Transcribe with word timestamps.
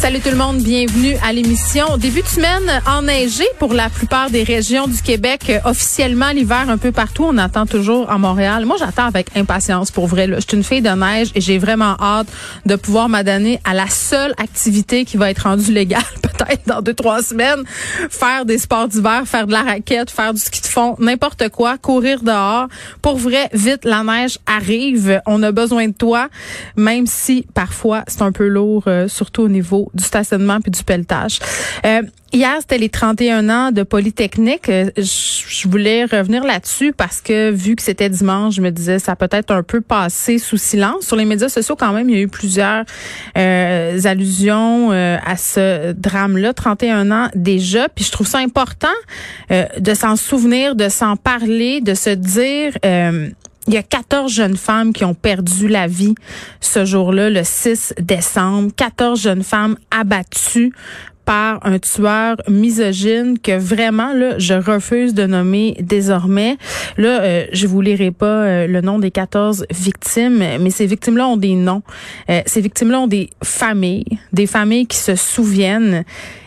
Salut 0.00 0.20
tout 0.20 0.30
le 0.30 0.36
monde, 0.36 0.62
bienvenue 0.62 1.14
à 1.22 1.30
l'émission. 1.30 1.98
Début 1.98 2.22
de 2.22 2.26
semaine 2.26 2.80
enneigé 2.86 3.44
pour 3.58 3.74
la 3.74 3.90
plupart 3.90 4.30
des 4.30 4.44
régions 4.44 4.86
du 4.86 5.02
Québec. 5.02 5.42
Euh, 5.50 5.58
officiellement 5.66 6.30
l'hiver 6.30 6.70
un 6.70 6.78
peu 6.78 6.90
partout, 6.90 7.26
on 7.28 7.36
attend 7.36 7.66
toujours 7.66 8.10
à 8.10 8.16
Montréal. 8.16 8.64
Moi, 8.64 8.76
j'attends 8.78 9.04
avec 9.04 9.36
impatience 9.36 9.90
pour 9.90 10.06
vrai. 10.06 10.26
Je 10.26 10.40
suis 10.40 10.56
une 10.56 10.64
fille 10.64 10.80
de 10.80 10.88
neige 10.88 11.32
et 11.34 11.42
j'ai 11.42 11.58
vraiment 11.58 11.96
hâte 12.00 12.28
de 12.64 12.76
pouvoir 12.76 13.10
m'adonner 13.10 13.60
à 13.64 13.74
la 13.74 13.88
seule 13.88 14.32
activité 14.38 15.04
qui 15.04 15.18
va 15.18 15.30
être 15.30 15.40
rendue 15.42 15.70
légale 15.70 16.02
peut-être 16.44 16.66
dans 16.66 16.82
deux 16.82 16.94
trois 16.94 17.22
semaines. 17.22 17.62
Faire 18.10 18.44
des 18.44 18.58
sports 18.58 18.88
d'hiver, 18.88 19.22
faire 19.26 19.46
de 19.46 19.52
la 19.52 19.62
raquette, 19.62 20.10
faire 20.10 20.34
du 20.34 20.40
ski 20.40 20.60
de 20.60 20.66
fond, 20.66 20.96
n'importe 20.98 21.48
quoi, 21.50 21.78
courir 21.78 22.22
dehors. 22.22 22.68
Pour 23.02 23.16
vrai, 23.16 23.48
vite 23.52 23.84
la 23.84 24.02
neige 24.02 24.38
arrive. 24.46 25.20
On 25.26 25.42
a 25.42 25.52
besoin 25.52 25.88
de 25.88 25.92
toi, 25.92 26.28
même 26.76 27.06
si 27.06 27.46
parfois 27.54 28.04
c'est 28.06 28.22
un 28.22 28.32
peu 28.32 28.48
lourd, 28.48 28.84
euh, 28.86 29.08
surtout 29.08 29.42
au 29.42 29.48
niveau 29.48 29.90
du 29.94 30.04
stationnement 30.04 30.60
puis 30.60 30.70
du 30.70 30.82
pelletage. 30.82 31.38
Euh, 31.84 32.02
Hier, 32.32 32.58
c'était 32.60 32.78
les 32.78 32.88
31 32.88 33.48
ans 33.48 33.72
de 33.72 33.82
Polytechnique. 33.82 34.68
Euh, 34.68 34.88
je 34.96 35.68
voulais 35.68 36.04
revenir 36.04 36.44
là-dessus 36.44 36.92
parce 36.92 37.20
que 37.20 37.50
vu 37.50 37.74
que 37.74 37.82
c'était 37.82 38.08
dimanche, 38.08 38.54
je 38.54 38.60
me 38.60 38.70
disais 38.70 39.00
ça 39.00 39.16
peut 39.16 39.28
être 39.32 39.50
un 39.50 39.64
peu 39.64 39.80
passé 39.80 40.38
sous 40.38 40.56
silence. 40.56 41.06
Sur 41.06 41.16
les 41.16 41.24
médias 41.24 41.48
sociaux, 41.48 41.74
quand 41.74 41.92
même, 41.92 42.08
il 42.08 42.14
y 42.14 42.18
a 42.18 42.22
eu 42.22 42.28
plusieurs 42.28 42.84
euh, 43.36 44.00
allusions 44.04 44.92
à 44.92 45.36
ce 45.36 45.90
drame-là. 45.92 46.54
31 46.54 47.10
ans 47.10 47.28
déjà. 47.34 47.88
Puis 47.88 48.04
je 48.04 48.12
trouve 48.12 48.28
ça 48.28 48.38
important 48.38 48.88
de 49.50 49.94
s'en 49.94 50.14
souvenir, 50.14 50.76
de 50.76 50.88
s'en 50.88 51.16
parler, 51.16 51.80
de 51.80 51.94
se 51.94 52.10
dire 52.10 52.74
il 53.66 53.74
y 53.74 53.76
a 53.76 53.82
14 53.82 54.32
jeunes 54.32 54.56
femmes 54.56 54.92
qui 54.92 55.04
ont 55.04 55.14
perdu 55.14 55.68
la 55.68 55.86
vie 55.86 56.14
ce 56.60 56.84
jour-là, 56.84 57.30
le 57.30 57.42
6 57.44 57.94
décembre. 58.00 58.70
14 58.74 59.20
jeunes 59.20 59.44
femmes 59.44 59.76
abattues 59.90 60.72
par 61.30 61.64
un 61.64 61.78
tueur 61.78 62.38
misogyne 62.48 63.38
que 63.38 63.56
vraiment 63.56 64.12
là 64.12 64.36
je 64.38 64.54
refuse 64.54 65.14
de 65.14 65.26
nommer 65.26 65.76
désormais. 65.78 66.56
Là 66.96 67.20
euh, 67.20 67.46
je 67.52 67.68
vous 67.68 67.80
lirai 67.80 68.10
pas 68.10 68.26
euh, 68.26 68.66
le 68.66 68.80
nom 68.80 68.98
des 68.98 69.12
14 69.12 69.64
victimes 69.70 70.38
mais 70.38 70.70
ces 70.70 70.86
victimes 70.86 71.16
là 71.16 71.28
ont 71.28 71.36
des 71.36 71.54
noms. 71.54 71.82
Euh, 72.30 72.40
ces 72.46 72.60
victimes 72.60 72.90
là 72.90 72.98
ont 72.98 73.06
des 73.06 73.30
familles, 73.44 74.18
des 74.32 74.48
familles 74.48 74.88
qui 74.88 74.96
se 74.96 75.14
souviennent 75.14 76.04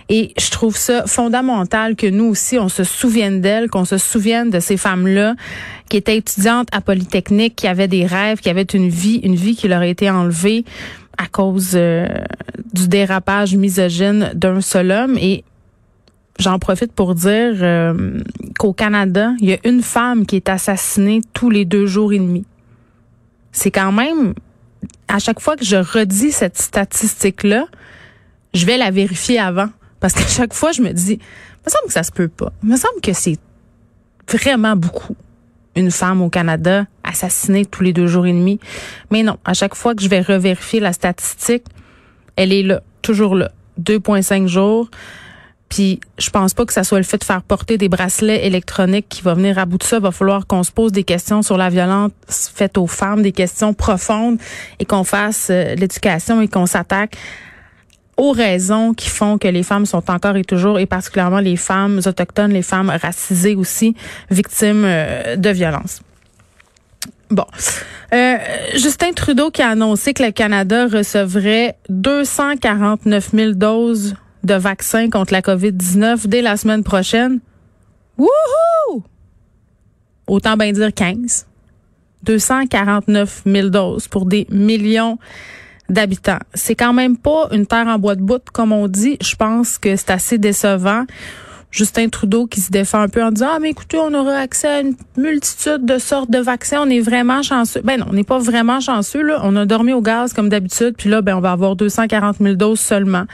et 0.09 0.33
je 0.37 0.51
trouve 0.51 0.75
ça 0.75 1.05
fondamental 1.07 1.95
que 1.95 2.07
nous 2.07 2.25
aussi, 2.25 2.59
on 2.59 2.67
se 2.67 2.83
souvienne 2.83 3.39
d'elles, 3.39 3.69
qu'on 3.69 3.85
se 3.85 3.97
souvienne 3.97 4.49
de 4.49 4.59
ces 4.59 4.75
femmes-là 4.75 5.35
qui 5.87 5.95
étaient 5.95 6.17
étudiantes 6.17 6.67
à 6.73 6.81
Polytechnique, 6.81 7.55
qui 7.55 7.67
avaient 7.67 7.87
des 7.87 8.05
rêves, 8.05 8.39
qui 8.39 8.49
avaient 8.49 8.63
une 8.63 8.89
vie, 8.89 9.21
une 9.23 9.35
vie 9.35 9.55
qui 9.55 9.69
leur 9.69 9.79
a 9.79 9.87
été 9.87 10.09
enlevée 10.09 10.65
à 11.17 11.27
cause 11.27 11.71
euh, 11.75 12.07
du 12.73 12.87
dérapage 12.87 13.55
misogyne 13.55 14.31
d'un 14.33 14.61
seul 14.61 14.91
homme. 14.91 15.17
Et 15.17 15.43
j'en 16.39 16.59
profite 16.59 16.91
pour 16.93 17.15
dire 17.15 17.55
euh, 17.61 18.19
qu'au 18.57 18.73
Canada, 18.73 19.33
il 19.39 19.49
y 19.49 19.53
a 19.53 19.59
une 19.63 19.81
femme 19.81 20.25
qui 20.25 20.35
est 20.35 20.49
assassinée 20.49 21.21
tous 21.33 21.49
les 21.49 21.65
deux 21.65 21.85
jours 21.85 22.13
et 22.13 22.19
demi. 22.19 22.45
C'est 23.51 23.71
quand 23.71 23.91
même, 23.91 24.33
à 25.07 25.19
chaque 25.19 25.39
fois 25.39 25.55
que 25.55 25.65
je 25.65 25.75
redis 25.75 26.31
cette 26.31 26.57
statistique-là, 26.57 27.65
je 28.53 28.65
vais 28.65 28.77
la 28.77 28.91
vérifier 28.91 29.39
avant. 29.39 29.69
Parce 29.99 30.13
qu'à 30.13 30.27
chaque 30.27 30.53
fois, 30.53 30.71
je 30.71 30.81
me 30.81 30.91
dis, 30.91 31.13
il 31.13 31.65
me 31.65 31.71
semble 31.71 31.87
que 31.87 31.93
ça 31.93 32.03
se 32.03 32.11
peut 32.11 32.27
pas. 32.27 32.51
Il 32.63 32.69
me 32.69 32.75
semble 32.75 32.99
que 33.01 33.13
c'est 33.13 33.37
vraiment 34.27 34.75
beaucoup 34.75 35.15
une 35.75 35.91
femme 35.91 36.21
au 36.21 36.29
Canada 36.29 36.85
assassinée 37.03 37.65
tous 37.65 37.83
les 37.83 37.93
deux 37.93 38.07
jours 38.07 38.25
et 38.25 38.31
demi. 38.31 38.59
Mais 39.11 39.23
non, 39.23 39.37
à 39.45 39.53
chaque 39.53 39.75
fois 39.75 39.95
que 39.95 40.01
je 40.01 40.09
vais 40.09 40.21
revérifier 40.21 40.79
la 40.79 40.93
statistique, 40.93 41.63
elle 42.35 42.53
est 42.53 42.63
là, 42.63 42.81
toujours 43.01 43.35
là. 43.35 43.51
2,5 43.81 44.47
jours. 44.47 44.89
Puis 45.69 45.99
je 46.19 46.29
pense 46.29 46.53
pas 46.53 46.65
que 46.65 46.73
ça 46.73 46.83
soit 46.83 46.99
le 46.99 47.03
fait 47.03 47.17
de 47.17 47.23
faire 47.23 47.41
porter 47.41 47.79
des 47.79 47.89
bracelets 47.89 48.45
électroniques 48.45 49.07
qui 49.09 49.23
va 49.23 49.33
venir 49.33 49.57
à 49.57 49.65
bout 49.65 49.79
de 49.79 49.83
ça. 49.83 49.99
Va 49.99 50.11
falloir 50.11 50.45
qu'on 50.45 50.61
se 50.61 50.71
pose 50.71 50.91
des 50.91 51.03
questions 51.03 51.41
sur 51.41 51.57
la 51.57 51.69
violence 51.69 52.11
faite 52.29 52.77
aux 52.77 52.85
femmes, 52.85 53.23
des 53.23 53.31
questions 53.31 53.73
profondes 53.73 54.37
et 54.79 54.85
qu'on 54.85 55.03
fasse 55.03 55.47
euh, 55.49 55.73
l'éducation 55.73 56.41
et 56.41 56.47
qu'on 56.47 56.67
s'attaque 56.67 57.17
raisons 58.31 58.93
qui 58.93 59.09
font 59.09 59.37
que 59.37 59.47
les 59.47 59.63
femmes 59.63 59.85
sont 59.85 60.09
encore 60.09 60.35
et 60.35 60.43
toujours, 60.43 60.79
et 60.79 60.85
particulièrement 60.85 61.39
les 61.39 61.57
femmes 61.57 61.99
autochtones, 62.05 62.51
les 62.51 62.61
femmes 62.61 62.89
racisées 62.89 63.55
aussi, 63.55 63.95
victimes 64.29 64.83
euh, 64.85 65.35
de 65.35 65.49
violences. 65.49 66.01
Bon. 67.29 67.45
Euh, 68.13 68.37
Justin 68.75 69.11
Trudeau 69.13 69.49
qui 69.49 69.61
a 69.61 69.69
annoncé 69.69 70.13
que 70.13 70.23
le 70.23 70.31
Canada 70.31 70.87
recevrait 70.87 71.75
249 71.89 73.31
000 73.33 73.51
doses 73.53 74.15
de 74.43 74.53
vaccins 74.53 75.09
contre 75.09 75.33
la 75.33 75.41
COVID-19 75.41 76.27
dès 76.27 76.41
la 76.41 76.57
semaine 76.57 76.83
prochaine. 76.83 77.39
Wouhou! 78.17 79.03
Autant 80.27 80.57
bien 80.57 80.71
dire 80.71 80.93
15. 80.93 81.47
249 82.23 83.43
000 83.45 83.69
doses 83.69 84.07
pour 84.07 84.25
des 84.25 84.47
millions 84.49 85.17
d'habitants. 85.93 86.39
C'est 86.53 86.75
quand 86.75 86.93
même 86.93 87.17
pas 87.17 87.47
une 87.51 87.65
terre 87.65 87.87
en 87.87 87.97
bois 87.99 88.15
de 88.15 88.21
bout, 88.21 88.43
comme 88.51 88.71
on 88.71 88.87
dit. 88.87 89.17
Je 89.21 89.35
pense 89.35 89.77
que 89.77 89.95
c'est 89.95 90.11
assez 90.11 90.37
décevant. 90.37 91.05
Justin 91.73 92.07
Trudeau 92.09 92.45
qui 92.45 92.61
se 92.61 92.69
défend 92.69 92.99
un 92.99 93.09
peu 93.09 93.23
en 93.23 93.31
disant 93.31 93.49
ah 93.55 93.59
mais 93.59 93.71
écoutez 93.71 93.97
on 93.97 94.13
aura 94.13 94.35
accès 94.37 94.67
à 94.67 94.79
une 94.81 94.93
multitude 95.17 95.83
de 95.83 95.97
sortes 95.97 96.29
de 96.29 96.37
vaccins 96.37 96.83
on 96.85 96.89
est 96.89 96.99
vraiment 96.99 97.41
chanceux. 97.41 97.81
Ben 97.83 97.99
non 97.99 98.05
on 98.09 98.13
n'est 98.13 98.23
pas 98.23 98.37
vraiment 98.37 98.79
chanceux 98.79 99.23
là. 99.23 99.41
On 99.43 99.55
a 99.55 99.65
dormi 99.65 99.91
au 99.91 100.01
gaz 100.01 100.33
comme 100.33 100.49
d'habitude 100.49 100.93
puis 100.95 101.09
là 101.09 101.21
ben 101.23 101.35
on 101.35 101.41
va 101.41 101.51
avoir 101.51 101.75
240 101.75 102.37
000 102.39 102.55
doses 102.55 102.79
seulement. 102.79 103.25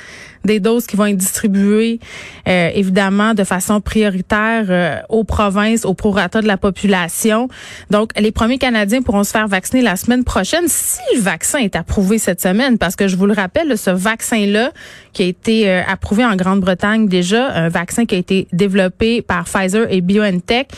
Des 0.45 0.61
doses 0.61 0.88
qui 0.88 0.95
vont 0.95 1.05
être 1.05 1.17
distribuées 1.17 1.99
euh, 2.47 2.69
évidemment 2.73 3.33
de 3.33 3.44
façon 3.44 3.81
prioritaire 3.81 4.66
euh, 4.69 4.95
aux 5.09 5.25
provinces, 5.25 5.83
au 5.83 5.94
prorata 5.94 6.41
de 6.41 6.47
la 6.47 6.55
population. 6.55 7.49
Donc, 7.89 8.11
les 8.17 8.31
premiers 8.31 8.57
Canadiens 8.57 9.01
pourront 9.01 9.25
se 9.25 9.31
faire 9.31 9.47
vacciner 9.47 9.81
la 9.81 9.97
semaine 9.97 10.23
prochaine 10.23 10.63
si 10.67 11.01
le 11.16 11.22
vaccin 11.22 11.59
est 11.59 11.75
approuvé 11.75 12.17
cette 12.17 12.41
semaine, 12.41 12.78
parce 12.78 12.95
que 12.95 13.07
je 13.07 13.17
vous 13.17 13.25
le 13.25 13.33
rappelle, 13.33 13.78
ce 13.78 13.89
vaccin-là 13.89 14.72
qui 15.11 15.23
a 15.23 15.25
été 15.25 15.69
euh, 15.69 15.81
approuvé 15.88 16.25
en 16.25 16.35
Grande-Bretagne 16.35 17.07
déjà, 17.07 17.51
un 17.51 17.69
vaccin 17.69 18.05
qui 18.05 18.16
a 18.16 18.17
été 18.17 18.28
développé 18.51 19.22
par 19.22 19.45
Pfizer 19.45 19.88
et 19.90 20.01
BioNTech, 20.01 20.69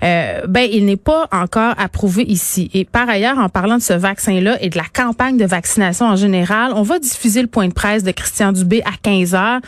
ben 0.00 0.68
il 0.70 0.84
n'est 0.84 0.96
pas 0.96 1.28
encore 1.32 1.74
approuvé 1.78 2.24
ici. 2.24 2.70
Et 2.74 2.84
par 2.84 3.08
ailleurs, 3.08 3.38
en 3.38 3.48
parlant 3.48 3.76
de 3.76 3.82
ce 3.82 3.92
vaccin-là 3.92 4.62
et 4.62 4.68
de 4.68 4.76
la 4.76 4.84
campagne 4.92 5.36
de 5.36 5.44
vaccination 5.44 6.06
en 6.06 6.16
général, 6.16 6.72
on 6.74 6.82
va 6.82 6.98
diffuser 6.98 7.42
le 7.42 7.48
point 7.48 7.68
de 7.68 7.72
presse 7.72 8.02
de 8.02 8.10
Christian 8.10 8.52
Dubé 8.52 8.82
à 8.82 8.92
15 9.02 9.34
heures. 9.34 9.60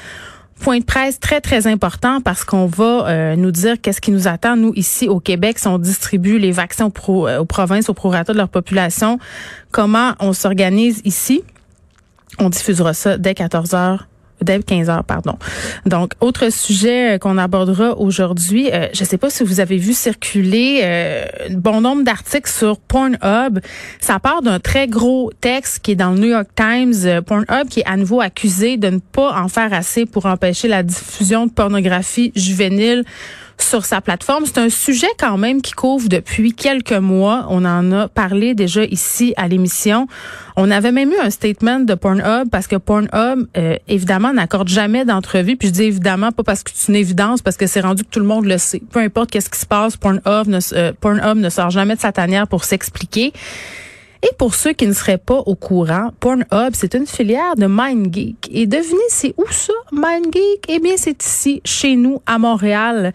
Point 0.60 0.78
de 0.78 0.84
presse 0.84 1.18
très, 1.18 1.40
très 1.40 1.66
important 1.66 2.20
parce 2.20 2.44
qu'on 2.44 2.66
va 2.66 3.08
euh, 3.08 3.36
nous 3.36 3.50
dire 3.50 3.80
qu'est-ce 3.80 4.00
qui 4.00 4.12
nous 4.12 4.28
attend, 4.28 4.56
nous, 4.56 4.72
ici 4.76 5.08
au 5.08 5.18
Québec, 5.18 5.58
si 5.58 5.66
on 5.66 5.78
distribue 5.78 6.38
les 6.38 6.52
vaccins 6.52 6.88
aux, 7.08 7.26
euh, 7.26 7.40
aux 7.40 7.44
provinces, 7.44 7.90
prorata 7.96 8.32
de 8.32 8.38
leur 8.38 8.48
population, 8.48 9.18
comment 9.72 10.12
on 10.20 10.32
s'organise 10.32 11.00
ici? 11.04 11.42
On 12.38 12.48
diffusera 12.48 12.94
ça 12.94 13.18
dès 13.18 13.34
14 13.34 13.74
heures 13.74 14.06
dès 14.42 14.62
15 14.62 14.90
heures, 14.90 15.04
pardon. 15.04 15.36
Donc, 15.86 16.12
autre 16.20 16.50
sujet 16.50 17.14
euh, 17.14 17.18
qu'on 17.18 17.38
abordera 17.38 17.98
aujourd'hui, 17.98 18.70
euh, 18.72 18.88
je 18.92 19.02
ne 19.02 19.08
sais 19.08 19.18
pas 19.18 19.30
si 19.30 19.44
vous 19.44 19.60
avez 19.60 19.76
vu 19.76 19.92
circuler 19.92 20.80
euh, 20.82 21.24
bon 21.50 21.80
nombre 21.80 22.04
d'articles 22.04 22.50
sur 22.50 22.78
Pornhub. 22.78 23.60
Ça 24.00 24.18
part 24.18 24.42
d'un 24.42 24.60
très 24.60 24.86
gros 24.86 25.32
texte 25.40 25.80
qui 25.82 25.92
est 25.92 25.96
dans 25.96 26.12
le 26.12 26.18
New 26.18 26.28
York 26.28 26.48
Times. 26.54 27.22
Pornhub 27.26 27.68
qui 27.68 27.80
est 27.80 27.86
à 27.86 27.96
nouveau 27.96 28.20
accusé 28.20 28.76
de 28.76 28.88
ne 28.88 28.98
pas 28.98 29.40
en 29.40 29.48
faire 29.48 29.72
assez 29.72 30.06
pour 30.06 30.26
empêcher 30.26 30.68
la 30.68 30.82
diffusion 30.82 31.46
de 31.46 31.52
pornographie 31.52 32.32
juvénile 32.34 33.04
sur 33.58 33.84
sa 33.84 34.00
plateforme. 34.00 34.44
C'est 34.46 34.58
un 34.58 34.68
sujet 34.68 35.08
quand 35.18 35.38
même 35.38 35.62
qui 35.62 35.72
couvre 35.72 36.08
depuis 36.08 36.52
quelques 36.52 36.92
mois. 36.92 37.46
On 37.48 37.64
en 37.64 37.92
a 37.92 38.08
parlé 38.08 38.54
déjà 38.54 38.84
ici 38.84 39.34
à 39.36 39.48
l'émission. 39.48 40.06
On 40.56 40.70
avait 40.70 40.92
même 40.92 41.10
eu 41.12 41.18
un 41.22 41.30
statement 41.30 41.80
de 41.80 41.94
Pornhub 41.94 42.50
parce 42.50 42.66
que 42.66 42.76
Pornhub, 42.76 43.46
euh, 43.56 43.76
évidemment, 43.88 44.32
n'accorde 44.32 44.68
jamais 44.68 45.04
d'entrevue. 45.04 45.56
Puis 45.56 45.68
je 45.68 45.72
dis 45.72 45.84
évidemment 45.84 46.32
pas 46.32 46.42
parce 46.42 46.62
que 46.62 46.70
c'est 46.74 46.92
une 46.92 46.98
évidence, 46.98 47.42
parce 47.42 47.56
que 47.56 47.66
c'est 47.66 47.80
rendu 47.80 48.04
que 48.04 48.10
tout 48.10 48.20
le 48.20 48.26
monde 48.26 48.44
le 48.44 48.58
sait. 48.58 48.82
Peu 48.90 49.00
importe 49.00 49.30
qu'est-ce 49.30 49.50
qui 49.50 49.58
se 49.58 49.66
passe, 49.66 49.96
Pornhub 49.96 50.46
ne, 50.46 50.58
euh, 50.74 50.92
Pornhub 51.00 51.38
ne 51.38 51.48
sort 51.48 51.70
jamais 51.70 51.94
de 51.94 52.00
sa 52.00 52.12
tanière 52.12 52.46
pour 52.48 52.64
s'expliquer. 52.64 53.32
Et 54.22 54.30
pour 54.38 54.54
ceux 54.54 54.72
qui 54.72 54.86
ne 54.86 54.92
seraient 54.92 55.18
pas 55.18 55.38
au 55.38 55.56
courant, 55.56 56.10
Pornhub, 56.20 56.74
c'est 56.74 56.94
une 56.94 57.06
filière 57.06 57.56
de 57.56 57.66
MindGeek. 57.66 58.48
Et 58.52 58.66
devinez, 58.66 58.98
c'est 59.08 59.34
où 59.36 59.44
ça, 59.50 59.72
MindGeek? 59.90 60.64
Eh 60.68 60.78
bien, 60.78 60.94
c'est 60.96 61.24
ici, 61.24 61.60
chez 61.64 61.96
nous, 61.96 62.22
à 62.26 62.38
Montréal. 62.38 63.12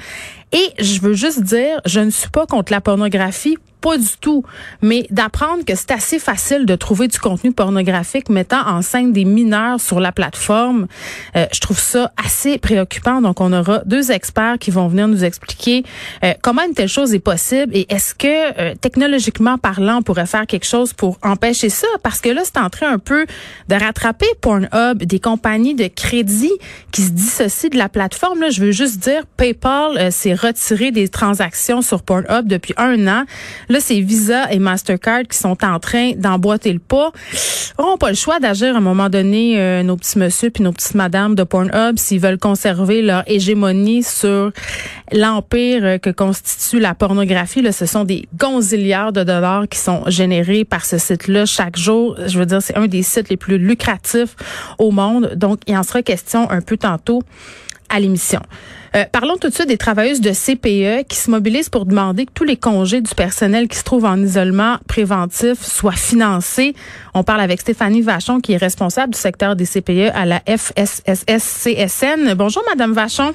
Et 0.51 0.83
je 0.83 0.99
veux 0.99 1.13
juste 1.13 1.41
dire, 1.41 1.79
je 1.85 2.01
ne 2.01 2.09
suis 2.09 2.29
pas 2.29 2.45
contre 2.45 2.73
la 2.73 2.81
pornographie 2.81 3.57
pas 3.81 3.97
du 3.97 4.17
tout. 4.19 4.43
Mais 4.81 5.07
d'apprendre 5.09 5.63
que 5.65 5.75
c'est 5.75 5.91
assez 5.91 6.19
facile 6.19 6.65
de 6.65 6.75
trouver 6.75 7.07
du 7.07 7.19
contenu 7.19 7.51
pornographique 7.51 8.29
mettant 8.29 8.65
en 8.67 8.81
scène 8.81 9.13
des 9.13 9.25
mineurs 9.25 9.79
sur 9.79 9.99
la 9.99 10.11
plateforme, 10.11 10.87
euh, 11.35 11.45
je 11.53 11.59
trouve 11.59 11.79
ça 11.79 12.11
assez 12.23 12.57
préoccupant. 12.57 13.21
Donc, 13.21 13.41
on 13.41 13.53
aura 13.53 13.79
deux 13.85 14.11
experts 14.11 14.57
qui 14.59 14.71
vont 14.71 14.87
venir 14.87 15.07
nous 15.07 15.23
expliquer 15.23 15.83
euh, 16.23 16.33
comment 16.41 16.63
une 16.63 16.73
telle 16.73 16.87
chose 16.87 17.13
est 17.13 17.19
possible 17.19 17.75
et 17.75 17.85
est-ce 17.89 18.15
que, 18.15 18.27
euh, 18.59 18.75
technologiquement 18.79 19.57
parlant, 19.57 19.97
on 19.97 20.01
pourrait 20.01 20.25
faire 20.25 20.47
quelque 20.47 20.65
chose 20.65 20.93
pour 20.93 21.17
empêcher 21.21 21.69
ça? 21.69 21.87
Parce 22.03 22.21
que 22.21 22.29
là, 22.29 22.41
c'est 22.43 22.57
en 22.57 22.69
train 22.69 22.91
un 22.91 22.99
peu 22.99 23.25
de 23.67 23.75
rattraper 23.75 24.27
Pornhub, 24.41 25.03
des 25.03 25.19
compagnies 25.19 25.75
de 25.75 25.87
crédit 25.87 26.51
qui 26.91 27.03
se 27.03 27.11
dissocient 27.11 27.69
de 27.69 27.77
la 27.77 27.89
plateforme. 27.89 28.41
Là, 28.41 28.49
je 28.49 28.61
veux 28.61 28.71
juste 28.71 28.99
dire, 28.99 29.25
PayPal 29.37 30.11
s'est 30.11 30.33
retiré 30.33 30.91
des 30.91 31.09
transactions 31.09 31.81
sur 31.81 32.01
Pornhub 32.03 32.47
depuis 32.47 32.73
un 32.77 33.07
an. 33.07 33.25
Là, 33.69 33.79
c'est 33.79 33.99
Visa 33.99 34.51
et 34.51 34.59
Mastercard 34.59 35.23
qui 35.29 35.37
sont 35.37 35.57
en 35.63 35.79
train 35.79 36.13
d'emboîter 36.15 36.71
le 36.71 36.79
pas. 36.79 37.11
Ils 37.33 37.81
n'auront 37.81 37.97
pas 37.97 38.09
le 38.09 38.15
choix 38.15 38.39
d'agir 38.39 38.75
à 38.75 38.77
un 38.77 38.81
moment 38.81 39.09
donné, 39.09 39.59
euh, 39.59 39.83
nos 39.83 39.97
petits 39.97 40.17
monsieur 40.17 40.49
puis 40.49 40.63
nos 40.63 40.71
petites 40.71 40.95
madames 40.95 41.35
de 41.35 41.43
Pornhub, 41.43 41.97
s'ils 41.97 42.19
veulent 42.19 42.37
conserver 42.37 43.01
leur 43.01 43.23
hégémonie 43.27 44.03
sur 44.03 44.51
l'empire 45.11 45.83
euh, 45.83 45.97
que 45.97 46.09
constitue 46.09 46.79
la 46.79 46.95
pornographie. 46.95 47.61
Là, 47.61 47.71
ce 47.71 47.85
sont 47.85 48.03
des 48.03 48.27
gonzillards 48.37 49.11
de 49.11 49.23
dollars 49.23 49.67
qui 49.67 49.79
sont 49.79 50.03
générés 50.07 50.63
par 50.63 50.85
ce 50.85 50.97
site-là 50.97 51.45
chaque 51.45 51.77
jour. 51.77 52.15
Je 52.25 52.39
veux 52.39 52.45
dire, 52.45 52.61
c'est 52.61 52.77
un 52.77 52.87
des 52.87 53.03
sites 53.03 53.29
les 53.29 53.37
plus 53.37 53.57
lucratifs 53.57 54.35
au 54.79 54.91
monde. 54.91 55.33
Donc, 55.35 55.59
il 55.67 55.75
en 55.75 55.83
sera 55.83 56.01
question 56.01 56.49
un 56.49 56.61
peu 56.61 56.77
tantôt 56.77 57.21
à 57.89 57.99
l'émission. 57.99 58.41
Euh, 58.95 59.03
parlons 59.11 59.37
tout 59.37 59.49
de 59.49 59.53
suite 59.53 59.67
des 59.67 59.77
travailleuses 59.77 60.21
de 60.21 60.31
CPE 60.31 61.05
qui 61.07 61.17
se 61.17 61.29
mobilisent 61.29 61.69
pour 61.69 61.85
demander 61.85 62.25
que 62.25 62.31
tous 62.33 62.45
les 62.45 62.57
congés 62.57 63.01
du 63.01 63.13
personnel 63.13 63.67
qui 63.67 63.77
se 63.77 63.83
trouve 63.83 64.05
en 64.05 64.17
isolement 64.17 64.77
préventif 64.87 65.61
soient 65.61 65.91
financés. 65.91 66.73
On 67.13 67.23
parle 67.23 67.41
avec 67.41 67.61
Stéphanie 67.61 68.01
Vachon, 68.01 68.39
qui 68.39 68.53
est 68.53 68.57
responsable 68.57 69.13
du 69.13 69.19
secteur 69.19 69.55
des 69.55 69.65
CPE 69.65 70.11
à 70.15 70.25
la 70.25 70.39
FSSS-CSN. 70.47 72.33
Bonjour, 72.35 72.63
Madame 72.69 72.93
Vachon. 72.93 73.33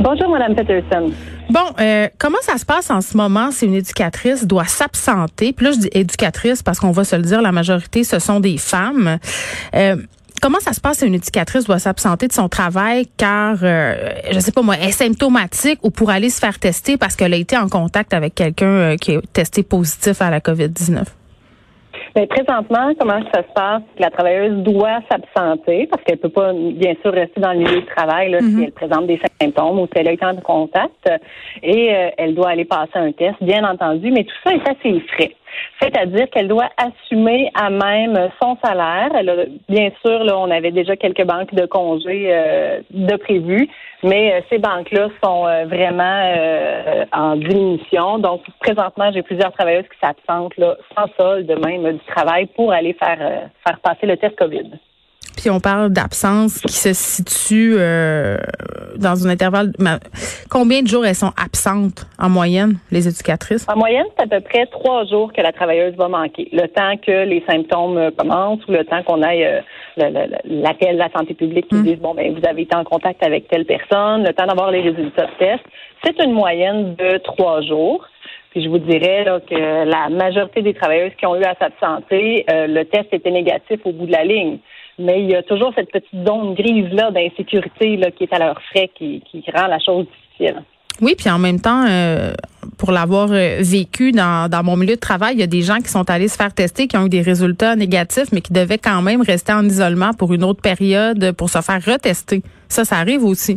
Bonjour, 0.00 0.30
Madame 0.30 0.54
Peterson. 0.54 1.12
Bon, 1.50 1.60
euh, 1.80 2.08
comment 2.18 2.38
ça 2.40 2.56
se 2.56 2.64
passe 2.64 2.90
en 2.90 3.02
ce 3.02 3.16
moment? 3.16 3.50
Si 3.50 3.66
une 3.66 3.74
éducatrice 3.74 4.46
doit 4.46 4.64
s'absenter? 4.64 5.52
Puis 5.52 5.66
là, 5.66 5.72
je 5.72 5.78
dis 5.78 5.90
éducatrice 5.92 6.62
parce 6.62 6.80
qu'on 6.80 6.92
va 6.92 7.04
se 7.04 7.14
le 7.14 7.22
dire, 7.22 7.42
la 7.42 7.52
majorité, 7.52 8.04
ce 8.04 8.18
sont 8.18 8.40
des 8.40 8.56
femmes. 8.56 9.18
Euh, 9.74 9.96
Comment 10.42 10.58
ça 10.58 10.72
se 10.72 10.80
passe 10.80 10.98
si 10.98 11.06
une 11.06 11.14
éducatrice 11.14 11.66
doit 11.66 11.78
s'absenter 11.78 12.26
de 12.26 12.32
son 12.32 12.48
travail 12.48 13.06
car, 13.16 13.58
euh, 13.62 13.94
je 14.32 14.40
sais 14.40 14.50
pas 14.50 14.62
moi, 14.62 14.74
est 14.74 14.90
symptomatique 14.90 15.78
ou 15.84 15.90
pour 15.90 16.10
aller 16.10 16.30
se 16.30 16.40
faire 16.40 16.58
tester 16.58 16.96
parce 16.96 17.14
qu'elle 17.14 17.32
a 17.32 17.36
été 17.36 17.56
en 17.56 17.68
contact 17.68 18.12
avec 18.12 18.34
quelqu'un 18.34 18.66
euh, 18.66 18.96
qui 18.96 19.12
est 19.12 19.32
testé 19.32 19.62
positif 19.62 20.20
à 20.20 20.30
la 20.30 20.40
COVID-19? 20.40 21.04
Bien, 22.16 22.26
présentement, 22.26 22.92
comment 22.98 23.20
ça 23.32 23.42
se 23.42 23.52
passe? 23.54 23.82
La 24.00 24.10
travailleuse 24.10 24.64
doit 24.64 24.98
s'absenter 25.08 25.86
parce 25.86 26.02
qu'elle 26.02 26.18
peut 26.18 26.28
pas, 26.28 26.52
bien 26.52 26.94
sûr, 27.02 27.12
rester 27.12 27.40
dans 27.40 27.52
le 27.52 27.60
milieu 27.60 27.80
du 27.80 27.86
travail 27.86 28.32
là, 28.32 28.40
si 28.40 28.46
mhm. 28.46 28.64
elle 28.64 28.72
présente 28.72 29.06
des 29.06 29.20
symptômes 29.40 29.78
ou 29.78 29.86
si 29.86 29.92
elle 29.94 30.08
a 30.08 30.12
été 30.12 30.26
en 30.26 30.34
contact. 30.34 31.08
Et 31.62 31.94
euh, 31.94 32.08
elle 32.18 32.34
doit 32.34 32.50
aller 32.50 32.64
passer 32.64 32.96
un 32.96 33.12
test, 33.12 33.36
bien 33.40 33.62
entendu, 33.62 34.10
mais 34.10 34.24
tout 34.24 34.34
ça 34.44 34.52
est 34.52 34.68
assez 34.68 35.00
frais. 35.14 35.36
C'est-à-dire 35.80 36.28
qu'elle 36.30 36.48
doit 36.48 36.68
assumer 36.76 37.50
à 37.54 37.70
même 37.70 38.30
son 38.40 38.56
salaire. 38.62 39.10
Elle 39.14 39.60
bien 39.68 39.90
sûr, 40.04 40.24
là, 40.24 40.38
on 40.38 40.50
avait 40.50 40.70
déjà 40.70 40.96
quelques 40.96 41.24
banques 41.24 41.54
de 41.54 41.66
congés 41.66 42.28
euh, 42.30 42.80
de 42.90 43.16
prévues, 43.16 43.68
mais 44.02 44.34
euh, 44.34 44.40
ces 44.50 44.58
banques-là 44.58 45.08
sont 45.22 45.46
euh, 45.46 45.64
vraiment 45.66 46.02
en 47.12 47.36
diminution. 47.36 48.18
Donc, 48.18 48.42
présentement, 48.60 49.10
j'ai 49.12 49.22
plusieurs 49.22 49.52
travailleuses 49.52 49.88
qui 49.88 49.98
s'absentent 50.00 50.56
là, 50.56 50.76
sans 50.96 51.06
solde 51.18 51.50
même 51.64 51.92
du 51.92 52.04
travail 52.06 52.46
pour 52.46 52.72
aller 52.72 52.94
faire 52.94 53.18
faire 53.66 53.78
passer 53.80 54.06
le 54.06 54.16
test 54.16 54.36
COVID. 54.36 54.70
Puis 55.36 55.50
on 55.50 55.60
parle 55.60 55.90
d'absence 55.90 56.60
qui 56.60 56.72
se 56.72 56.92
situe 56.92 57.74
euh, 57.76 58.36
dans 58.96 59.26
un 59.26 59.30
intervalle. 59.30 59.72
Combien 60.50 60.82
de 60.82 60.88
jours 60.88 61.06
elles 61.06 61.14
sont 61.14 61.32
absentes 61.42 62.06
en 62.18 62.28
moyenne, 62.28 62.74
les 62.90 63.08
éducatrices? 63.08 63.66
En 63.68 63.76
moyenne, 63.76 64.06
c'est 64.16 64.24
à 64.24 64.38
peu 64.38 64.40
près 64.40 64.66
trois 64.66 65.04
jours 65.06 65.32
que 65.32 65.40
la 65.40 65.52
travailleuse 65.52 65.94
va 65.94 66.08
manquer. 66.08 66.48
Le 66.52 66.68
temps 66.68 66.96
que 67.04 67.24
les 67.24 67.42
symptômes 67.48 67.96
euh, 67.96 68.10
commencent 68.16 68.66
ou 68.68 68.72
le 68.72 68.84
temps 68.84 69.02
qu'on 69.02 69.22
aille 69.22 69.44
euh, 69.44 69.60
l'appel 70.44 70.94
de 70.94 70.98
la 70.98 71.10
santé 71.10 71.34
publique 71.34 71.68
qui 71.68 71.76
mmh. 71.76 71.84
dit 71.84 71.96
bon 71.96 72.14
ben 72.14 72.34
vous 72.34 72.46
avez 72.48 72.62
été 72.62 72.76
en 72.76 72.84
contact 72.84 73.24
avec 73.24 73.48
telle 73.48 73.64
personne, 73.64 74.24
le 74.24 74.32
temps 74.32 74.46
d'avoir 74.46 74.70
les 74.70 74.80
résultats 74.80 75.26
de 75.26 75.38
test. 75.38 75.64
C'est 76.04 76.22
une 76.22 76.32
moyenne 76.32 76.94
de 76.94 77.18
trois 77.18 77.62
jours. 77.62 78.04
Puis 78.50 78.62
je 78.64 78.68
vous 78.68 78.78
dirais 78.78 79.24
que 79.48 79.84
la 79.88 80.10
majorité 80.10 80.60
des 80.60 80.74
travailleuses 80.74 81.12
qui 81.18 81.24
ont 81.24 81.36
eu 81.36 81.42
à 81.42 81.54
s'absenter, 81.54 82.44
le 82.48 82.82
test 82.82 83.06
était 83.10 83.30
négatif 83.30 83.80
au 83.84 83.92
bout 83.92 84.04
de 84.04 84.12
la 84.12 84.24
ligne 84.24 84.58
mais 85.02 85.22
il 85.22 85.30
y 85.30 85.34
a 85.34 85.42
toujours 85.42 85.72
cette 85.74 85.90
petite 85.90 86.26
zone 86.26 86.54
grise-là 86.54 87.10
d'insécurité 87.10 88.00
qui 88.16 88.24
est 88.24 88.32
à 88.32 88.38
leur 88.38 88.60
frais 88.70 88.90
qui, 88.94 89.22
qui 89.30 89.44
rend 89.54 89.66
la 89.66 89.78
chose 89.78 90.06
difficile. 90.06 90.62
Oui, 91.00 91.14
puis 91.16 91.30
en 91.30 91.38
même 91.38 91.60
temps, 91.60 91.86
euh, 91.88 92.32
pour 92.76 92.92
l'avoir 92.92 93.28
euh, 93.32 93.56
vécu 93.60 94.12
dans, 94.12 94.50
dans 94.50 94.62
mon 94.62 94.76
milieu 94.76 94.94
de 94.94 95.00
travail, 95.00 95.34
il 95.34 95.40
y 95.40 95.42
a 95.42 95.46
des 95.46 95.62
gens 95.62 95.78
qui 95.78 95.88
sont 95.88 96.08
allés 96.10 96.28
se 96.28 96.36
faire 96.36 96.52
tester, 96.52 96.86
qui 96.86 96.96
ont 96.96 97.06
eu 97.06 97.08
des 97.08 97.22
résultats 97.22 97.76
négatifs, 97.76 98.30
mais 98.32 98.40
qui 98.40 98.52
devaient 98.52 98.78
quand 98.78 99.00
même 99.00 99.22
rester 99.22 99.52
en 99.52 99.64
isolement 99.64 100.12
pour 100.12 100.32
une 100.32 100.44
autre 100.44 100.60
période 100.60 101.32
pour 101.32 101.48
se 101.48 101.60
faire 101.60 101.82
retester. 101.84 102.42
Ça, 102.68 102.84
ça 102.84 102.96
arrive 102.96 103.24
aussi. 103.24 103.56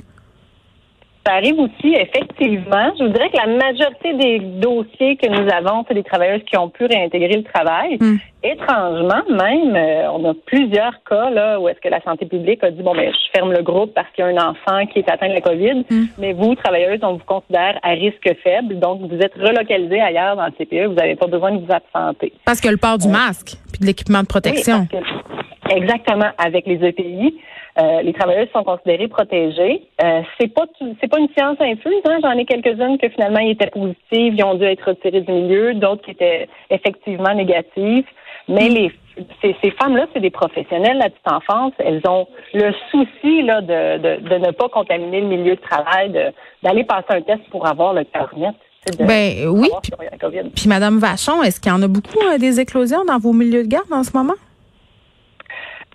Ça 1.25 1.33
arrive 1.33 1.59
aussi, 1.59 1.95
effectivement. 1.95 2.93
Je 2.99 3.03
vous 3.03 3.09
dirais 3.09 3.29
que 3.31 3.37
la 3.37 3.47
majorité 3.47 4.13
des 4.13 4.39
dossiers 4.39 5.17
que 5.17 5.27
nous 5.27 5.51
avons, 5.51 5.83
c'est 5.87 5.95
des 5.95 6.03
travailleuses 6.03 6.43
qui 6.45 6.55
ont 6.55 6.69
pu 6.69 6.85
réintégrer 6.85 7.37
le 7.37 7.43
travail. 7.43 7.97
Hmm. 7.99 8.17
Étrangement, 8.43 9.23
même, 9.27 9.75
euh, 9.75 10.11
on 10.11 10.23
a 10.29 10.35
plusieurs 10.45 10.93
cas 11.09 11.31
là 11.31 11.59
où 11.59 11.67
est-ce 11.67 11.79
que 11.79 11.87
la 11.89 11.99
santé 12.01 12.27
publique 12.27 12.63
a 12.63 12.69
dit 12.69 12.83
bon 12.83 12.93
ben 12.93 13.11
je 13.11 13.39
ferme 13.39 13.51
le 13.51 13.63
groupe 13.63 13.95
parce 13.95 14.07
qu'il 14.13 14.23
y 14.23 14.27
a 14.27 14.29
un 14.29 14.49
enfant 14.49 14.85
qui 14.85 14.99
est 14.99 15.09
atteint 15.09 15.29
de 15.29 15.33
la 15.33 15.41
COVID, 15.41 15.83
hmm. 15.89 16.05
mais 16.19 16.33
vous, 16.33 16.53
travailleuses, 16.53 16.99
on 17.01 17.13
vous 17.13 17.25
considère 17.25 17.79
à 17.81 17.89
risque 17.91 18.29
faible, 18.43 18.77
donc 18.77 19.01
vous 19.01 19.17
êtes 19.17 19.33
relocalisé 19.33 19.99
ailleurs 19.99 20.35
dans 20.35 20.45
le 20.45 20.51
CPE, 20.51 20.89
vous 20.89 20.93
n'avez 20.93 21.15
pas 21.15 21.25
besoin 21.25 21.53
de 21.53 21.65
vous 21.65 21.73
absenter. 21.73 22.33
Parce 22.45 22.61
que 22.61 22.69
le 22.69 22.77
port 22.77 22.99
du 22.99 23.07
masque 23.07 23.57
puis 23.71 23.79
de 23.79 23.87
l'équipement 23.87 24.21
de 24.21 24.27
protection. 24.27 24.87
exactement, 25.71 26.29
avec 26.37 26.67
les 26.67 26.87
EPI. 26.87 27.33
Euh, 27.77 28.01
les 28.03 28.13
travailleurs 28.13 28.47
sont 28.53 28.63
considérés 28.63 29.09
protégés. 29.09 29.83
Euh, 30.01 30.21
c'est 30.39 30.47
pas 30.53 30.65
c'est 31.01 31.09
pas 31.09 31.19
une 31.19 31.27
science 31.37 31.57
infuse. 31.59 32.01
Hein. 32.05 32.19
J'en 32.21 32.31
ai 32.31 32.45
quelques-unes 32.45 32.97
que 32.97 33.09
finalement 33.09 33.39
ils 33.39 33.51
étaient 33.51 33.69
positives, 33.69 34.33
ils 34.37 34.43
ont 34.43 34.55
dû 34.55 34.63
être 34.63 34.87
retirés 34.87 35.21
du 35.21 35.31
milieu, 35.31 35.73
d'autres 35.73 36.03
qui 36.03 36.11
étaient 36.11 36.47
effectivement 36.69 37.33
négatives. 37.33 38.05
Mais 38.47 38.69
les 38.69 38.91
ces, 39.41 39.55
ces 39.63 39.71
femmes-là, 39.71 40.07
c'est 40.13 40.19
des 40.19 40.29
professionnels 40.29 40.97
la 40.97 41.09
petite 41.09 41.31
enfance. 41.31 41.73
Elles 41.79 42.01
ont 42.07 42.27
le 42.53 42.71
souci 42.91 43.41
là 43.43 43.61
de, 43.61 43.97
de, 43.97 44.29
de 44.29 44.35
ne 44.45 44.51
pas 44.51 44.69
contaminer 44.69 45.21
le 45.21 45.27
milieu 45.27 45.55
de 45.55 45.61
travail, 45.61 46.11
d'aller 46.63 46.83
passer 46.83 47.07
un 47.09 47.21
test 47.21 47.41
pour 47.49 47.67
avoir 47.67 47.93
le 47.93 48.03
carnet. 48.05 48.51
Ben 48.99 49.47
oui. 49.47 49.69
Puis, 49.81 49.91
puis 50.55 50.69
Madame 50.69 50.99
Vachon, 50.99 51.41
est-ce 51.43 51.59
qu'il 51.59 51.71
y 51.71 51.75
en 51.75 51.81
a 51.81 51.87
beaucoup 51.87 52.19
euh, 52.31 52.37
des 52.37 52.59
éclosions 52.59 53.03
dans 53.05 53.17
vos 53.17 53.33
milieux 53.33 53.63
de 53.63 53.67
garde 53.67 53.91
en 53.91 54.03
ce 54.03 54.15
moment? 54.15 54.35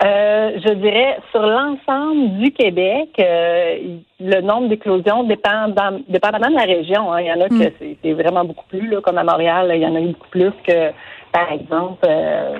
Euh, 0.02 0.52
je 0.64 0.72
dirais 0.74 1.18
sur 1.30 1.42
l'ensemble 1.42 2.38
du 2.38 2.52
Québec, 2.52 3.10
euh, 3.18 3.98
le 4.18 4.40
nombre 4.40 4.68
d'éclosions 4.68 5.24
dépend 5.24 5.68
dépendamment 6.08 6.48
de 6.48 6.54
la 6.54 6.62
région. 6.62 7.12
Hein. 7.12 7.20
Il 7.20 7.26
y 7.26 7.32
en 7.32 7.40
a 7.42 7.48
que 7.48 7.68
hmm. 7.68 7.96
c'est 8.02 8.12
vraiment 8.14 8.44
beaucoup 8.44 8.64
plus, 8.68 8.88
là, 8.88 9.02
comme 9.02 9.18
à 9.18 9.24
Montréal, 9.24 9.70
il 9.74 9.82
y 9.82 9.86
en 9.86 9.94
a 9.94 10.00
eu 10.00 10.08
beaucoup 10.08 10.30
plus 10.30 10.52
que, 10.66 10.90
par 11.32 11.52
exemple, 11.52 12.06
euh, 12.08 12.56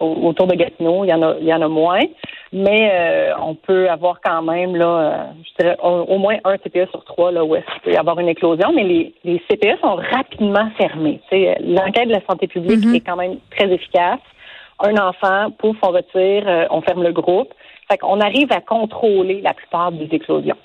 autour 0.00 0.48
de 0.48 0.56
Gatineau, 0.56 1.04
il 1.04 1.10
y 1.10 1.14
en 1.14 1.22
a, 1.22 1.36
il 1.40 1.46
y 1.46 1.54
en 1.54 1.62
a 1.62 1.68
moins. 1.68 2.02
Mais 2.52 2.90
on 3.38 3.54
peut 3.54 3.90
avoir 3.90 4.20
quand 4.24 4.40
même 4.40 4.74
là, 4.74 5.26
je 5.44 5.62
dirais 5.62 5.76
au, 5.82 6.16
moins 6.16 6.38
un 6.44 6.56
CPE 6.56 6.88
sur 6.90 7.04
trois 7.04 7.30
là 7.30 7.44
où 7.44 7.54
est-ce 7.54 7.66
qu'il 7.66 7.82
peut 7.82 7.92
y 7.92 7.96
avoir 7.96 8.18
une 8.18 8.28
éclosion. 8.28 8.72
Mais 8.74 8.84
les, 8.84 9.14
les 9.22 9.38
CPE 9.50 9.78
sont 9.82 9.96
rapidement 9.96 10.70
fermés. 10.78 11.20
L'enquête 11.60 12.08
de 12.08 12.14
la 12.14 12.22
santé 12.26 12.46
publique 12.46 12.80
mm-hmm. 12.80 12.96
est 12.96 13.00
quand 13.00 13.16
même 13.16 13.36
très 13.50 13.70
efficace 13.70 14.20
un 14.80 14.96
enfant, 14.96 15.50
pouf, 15.58 15.76
on 15.82 15.90
retire, 15.90 16.44
euh, 16.46 16.66
on 16.70 16.80
ferme 16.82 17.02
le 17.02 17.12
groupe. 17.12 17.52
Fait 17.90 17.98
qu'on 17.98 18.20
arrive 18.20 18.52
à 18.52 18.60
contrôler 18.60 19.40
la 19.40 19.54
plupart 19.54 19.92
des 19.92 20.08
éclosions. 20.12 20.56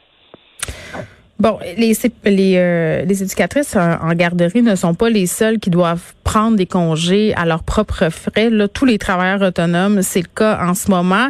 Bon, 1.40 1.58
les, 1.78 1.94
les, 2.24 2.54
euh, 2.58 3.04
les 3.04 3.24
éducatrices 3.24 3.76
en, 3.76 4.14
garderie 4.14 4.62
ne 4.62 4.76
sont 4.76 4.94
pas 4.94 5.10
les 5.10 5.26
seules 5.26 5.60
qui 5.60 5.70
doivent 5.70 6.14
prendre 6.24 6.56
des 6.56 6.68
congés 6.68 7.34
à 7.36 7.46
leurs 7.46 7.64
propres 7.64 8.10
frais. 8.10 8.50
Là, 8.50 8.68
tous 8.68 8.86
les 8.86 8.98
travailleurs 8.98 9.42
autonomes, 9.42 10.04
c'est 10.04 10.22
le 10.22 10.30
cas 10.34 10.60
en 10.64 10.74
ce 10.74 10.90
moment. 10.90 11.30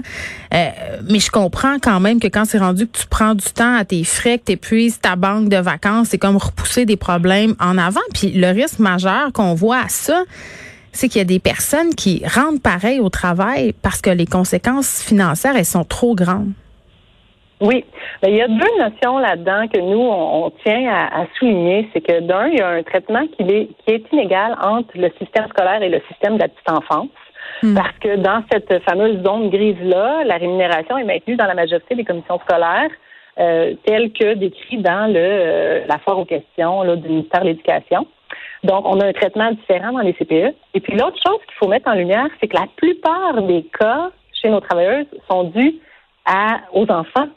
Euh, 0.53 0.69
mais 1.09 1.19
je 1.19 1.31
comprends 1.31 1.77
quand 1.81 1.99
même 1.99 2.19
que 2.19 2.27
quand 2.27 2.45
c'est 2.45 2.59
rendu 2.59 2.85
que 2.85 2.97
tu 2.99 3.07
prends 3.07 3.33
du 3.33 3.45
temps 3.45 3.75
à 3.75 3.85
tes 3.85 4.03
frais, 4.03 4.37
que 4.37 4.45
tu 4.45 4.51
épuises 4.51 4.99
ta 4.99 5.15
banque 5.15 5.49
de 5.49 5.57
vacances, 5.57 6.09
c'est 6.09 6.19
comme 6.19 6.37
repousser 6.37 6.85
des 6.85 6.97
problèmes 6.97 7.55
en 7.59 7.77
avant. 7.77 8.01
Puis 8.13 8.33
le 8.33 8.51
risque 8.51 8.79
majeur 8.79 9.31
qu'on 9.33 9.55
voit 9.55 9.79
à 9.79 9.87
ça, 9.87 10.25
c'est 10.93 11.09
qu'il 11.09 11.19
y 11.19 11.21
a 11.21 11.25
des 11.25 11.39
personnes 11.39 11.93
qui 11.95 12.23
rentrent 12.25 12.61
pareil 12.61 12.99
au 12.99 13.09
travail 13.09 13.73
parce 13.81 14.01
que 14.01 14.09
les 14.09 14.25
conséquences 14.25 15.03
financières, 15.03 15.55
elles 15.57 15.65
sont 15.65 15.83
trop 15.83 16.15
grandes. 16.15 16.53
Oui, 17.59 17.85
ben, 18.21 18.29
il 18.29 18.35
y 18.35 18.41
a 18.41 18.47
deux 18.47 18.77
notions 18.77 19.19
là-dedans 19.19 19.67
que 19.73 19.79
nous, 19.79 20.01
on, 20.01 20.51
tient 20.65 20.85
à, 20.91 21.25
souligner. 21.37 21.89
C'est 21.93 22.01
que 22.01 22.19
d'un, 22.19 22.47
il 22.47 22.57
y 22.57 22.61
a 22.61 22.69
un 22.69 22.83
traitement 22.83 23.25
qui 23.27 23.43
est, 23.43 23.69
qui 23.85 23.93
est 23.93 24.03
inégal 24.11 24.57
entre 24.61 24.91
le 24.95 25.09
système 25.19 25.47
scolaire 25.49 25.81
et 25.81 25.89
le 25.89 26.01
système 26.09 26.35
de 26.35 26.41
la 26.41 26.49
petite 26.49 26.69
enfance. 26.69 27.07
Hmm. 27.61 27.75
Parce 27.75 27.97
que 27.99 28.17
dans 28.17 28.43
cette 28.51 28.83
fameuse 28.83 29.23
zone 29.23 29.49
grise-là, 29.49 30.23
la 30.25 30.35
rémunération 30.35 30.97
est 30.97 31.05
maintenue 31.05 31.37
dans 31.37 31.45
la 31.45 31.53
majorité 31.53 31.95
des 31.95 32.03
commissions 32.03 32.39
scolaires, 32.39 32.89
euh, 33.39 33.73
telle 33.85 34.11
que 34.11 34.33
décrit 34.33 34.77
dans 34.77 35.11
le 35.11 35.19
euh, 35.19 35.85
la 35.87 35.99
foire 35.99 36.19
aux 36.19 36.25
questions 36.25 36.83
là, 36.83 36.95
du 36.97 37.07
ministère 37.07 37.41
de 37.41 37.47
l'Éducation. 37.47 38.05
Donc, 38.63 38.85
on 38.87 38.99
a 38.99 39.07
un 39.07 39.13
traitement 39.13 39.51
différent 39.51 39.91
dans 39.91 39.99
les 39.99 40.13
CPE. 40.13 40.55
Et 40.73 40.79
puis, 40.79 40.93
l'autre 40.97 41.17
chose 41.25 41.39
qu'il 41.45 41.55
faut 41.59 41.67
mettre 41.67 41.89
en 41.89 41.95
lumière, 41.95 42.27
c'est 42.39 42.47
que 42.47 42.55
la 42.55 42.67
plupart 42.77 43.41
des 43.43 43.63
cas 43.77 44.09
chez 44.41 44.49
nos 44.49 44.61
travailleuses 44.61 45.07
sont 45.29 45.45
dus 45.45 45.75
à, 46.25 46.61
aux 46.73 46.89
enfants 46.89 47.27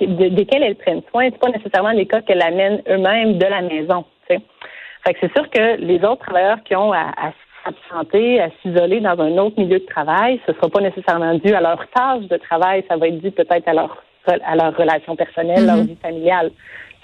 desquels 0.00 0.62
elles 0.62 0.76
prennent 0.76 1.02
soin. 1.10 1.28
C'est 1.30 1.38
pas 1.38 1.50
nécessairement 1.50 1.92
les 1.92 2.06
cas 2.06 2.20
qu'elles 2.20 2.42
amènent 2.42 2.82
eux-mêmes 2.88 3.38
de 3.38 3.46
la 3.46 3.62
maison. 3.62 4.04
Fait 4.28 5.14
que 5.14 5.18
c'est 5.20 5.32
sûr 5.36 5.48
que 5.50 5.76
les 5.78 5.96
autres 6.04 6.24
travailleurs 6.26 6.62
qui 6.64 6.76
ont 6.76 6.92
à, 6.92 7.10
à 7.16 7.32
s'absenter, 7.64 8.40
à 8.40 8.50
s'isoler 8.60 9.00
dans 9.00 9.18
un 9.18 9.36
autre 9.38 9.58
milieu 9.58 9.78
de 9.78 9.86
travail, 9.86 10.40
ce 10.46 10.52
ne 10.52 10.56
sera 10.56 10.68
pas 10.68 10.80
nécessairement 10.80 11.34
dû 11.34 11.54
à 11.54 11.60
leur 11.60 11.88
tâche 11.88 12.24
de 12.24 12.36
travail, 12.36 12.84
ça 12.88 12.96
va 12.96 13.08
être 13.08 13.18
dû 13.18 13.30
peut-être 13.30 13.66
à 13.66 13.72
leur 13.72 14.02
à 14.26 14.54
leur 14.54 14.76
relation 14.76 15.16
personnelle, 15.16 15.66
leur 15.66 15.78
mm-hmm. 15.78 15.86
vie 15.86 15.98
familiale. 16.00 16.50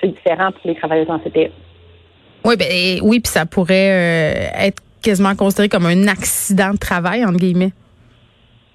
C'est 0.00 0.06
différent 0.06 0.52
pour 0.52 0.60
les 0.64 0.76
travailleurs 0.76 1.10
en 1.10 1.18
CPE. 1.18 1.50
Oui, 2.45 2.57
ben 2.57 3.00
oui, 3.02 3.21
puis 3.21 3.30
ça 3.30 3.47
pourrait 3.47 3.90
euh, 3.90 4.66
être 4.66 4.83
quasiment 5.02 5.35
considéré 5.35 5.68
comme 5.68 5.87
un 5.87 6.09
accident 6.09 6.71
de 6.71 6.78
travail, 6.78 7.25
entre 7.25 7.38
guillemets. 7.38 7.73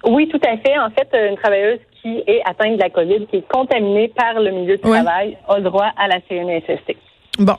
Oui, 0.04 0.28
tout 0.28 0.40
à 0.46 0.56
fait. 0.58 0.78
En 0.78 0.90
fait, 0.90 1.08
une 1.30 1.36
travailleuse 1.36 1.80
qui 2.02 2.22
est 2.26 2.42
atteinte 2.44 2.76
de 2.76 2.80
la 2.80 2.90
COVID, 2.90 3.26
qui 3.30 3.38
est 3.38 3.48
contaminée 3.48 4.08
par 4.08 4.40
le 4.40 4.50
milieu 4.50 4.76
de 4.76 4.82
travail, 4.82 5.36
a 5.48 5.60
droit 5.60 5.90
à 5.96 6.08
la 6.08 6.20
CNSST. 6.28 6.96
Bon. 7.38 7.56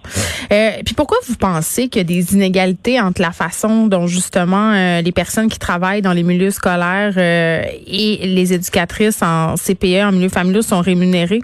Euh, 0.53 0.71
puis 0.85 0.95
pourquoi 0.95 1.17
vous 1.27 1.35
pensez 1.35 1.89
qu'il 1.89 1.99
y 1.99 2.05
a 2.05 2.07
des 2.07 2.33
inégalités 2.33 2.99
entre 3.01 3.21
la 3.21 3.31
façon 3.31 3.87
dont 3.87 4.07
justement 4.07 4.71
euh, 4.71 5.01
les 5.01 5.11
personnes 5.11 5.49
qui 5.49 5.59
travaillent 5.59 6.01
dans 6.01 6.13
les 6.13 6.23
milieux 6.23 6.51
scolaires 6.51 7.13
euh, 7.17 7.61
et 7.85 8.19
les 8.25 8.53
éducatrices 8.53 9.21
en 9.21 9.55
CPE, 9.55 10.05
en 10.05 10.11
milieu 10.13 10.29
familial, 10.29 10.63
sont 10.63 10.79
rémunérées? 10.79 11.41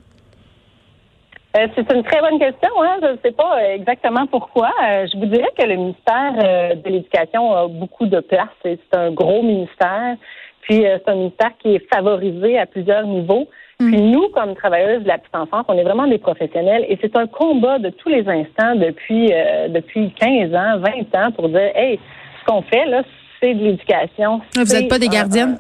C'est 1.54 1.94
une 1.94 2.04
très 2.04 2.22
bonne 2.22 2.40
question. 2.40 2.70
Hein? 2.82 2.98
Je 3.02 3.08
ne 3.08 3.18
sais 3.24 3.32
pas 3.32 3.74
exactement 3.74 4.26
pourquoi. 4.28 4.72
je 4.80 5.18
vous 5.18 5.26
dirais 5.26 5.50
que 5.58 5.66
le 5.66 5.76
ministère 5.76 6.34
de 6.34 6.90
l'Éducation 6.90 7.54
a 7.54 7.68
beaucoup 7.68 8.06
de 8.06 8.20
place. 8.20 8.50
C'est 8.64 8.80
un 8.94 9.12
gros 9.12 9.42
ministère. 9.42 10.16
Puis 10.62 10.84
c'est 10.84 11.10
un 11.10 11.16
ministère 11.16 11.52
qui 11.60 11.76
est 11.76 11.94
favorisé 11.94 12.58
à 12.58 12.66
plusieurs 12.66 13.06
niveaux. 13.06 13.48
Puis 13.82 13.98
mm. 13.98 14.12
nous, 14.12 14.30
comme 14.30 14.56
travailleuses 14.56 15.04
de 15.04 15.08
la 15.08 15.18
petite 15.18 15.36
enfance, 15.36 15.66
on 15.68 15.78
est 15.78 15.84
vraiment 15.84 16.06
des 16.06 16.20
professionnels 16.20 16.86
et 16.88 17.00
c'est 17.02 17.16
un 17.16 17.26
combat 17.26 17.80
de 17.80 17.90
tous 17.90 18.10
les 18.10 18.28
instants 18.28 18.76
depuis 18.76 19.32
euh, 19.34 19.70
depuis 19.70 20.14
15 20.14 20.54
ans, 20.54 20.80
20 20.80 21.20
ans 21.20 21.32
pour 21.32 21.50
dire, 21.50 21.72
hey, 21.76 22.00
ce 22.40 22.46
qu'on 22.46 22.62
fait 22.62 22.86
là, 22.86 23.02
c'est 23.40 23.56
de 23.56 23.64
l'éducation. 23.64 24.42
Vous 24.56 24.64
n'êtes 24.64 24.88
pas 24.88 25.00
des 25.00 25.08
gardiennes? 25.08 25.58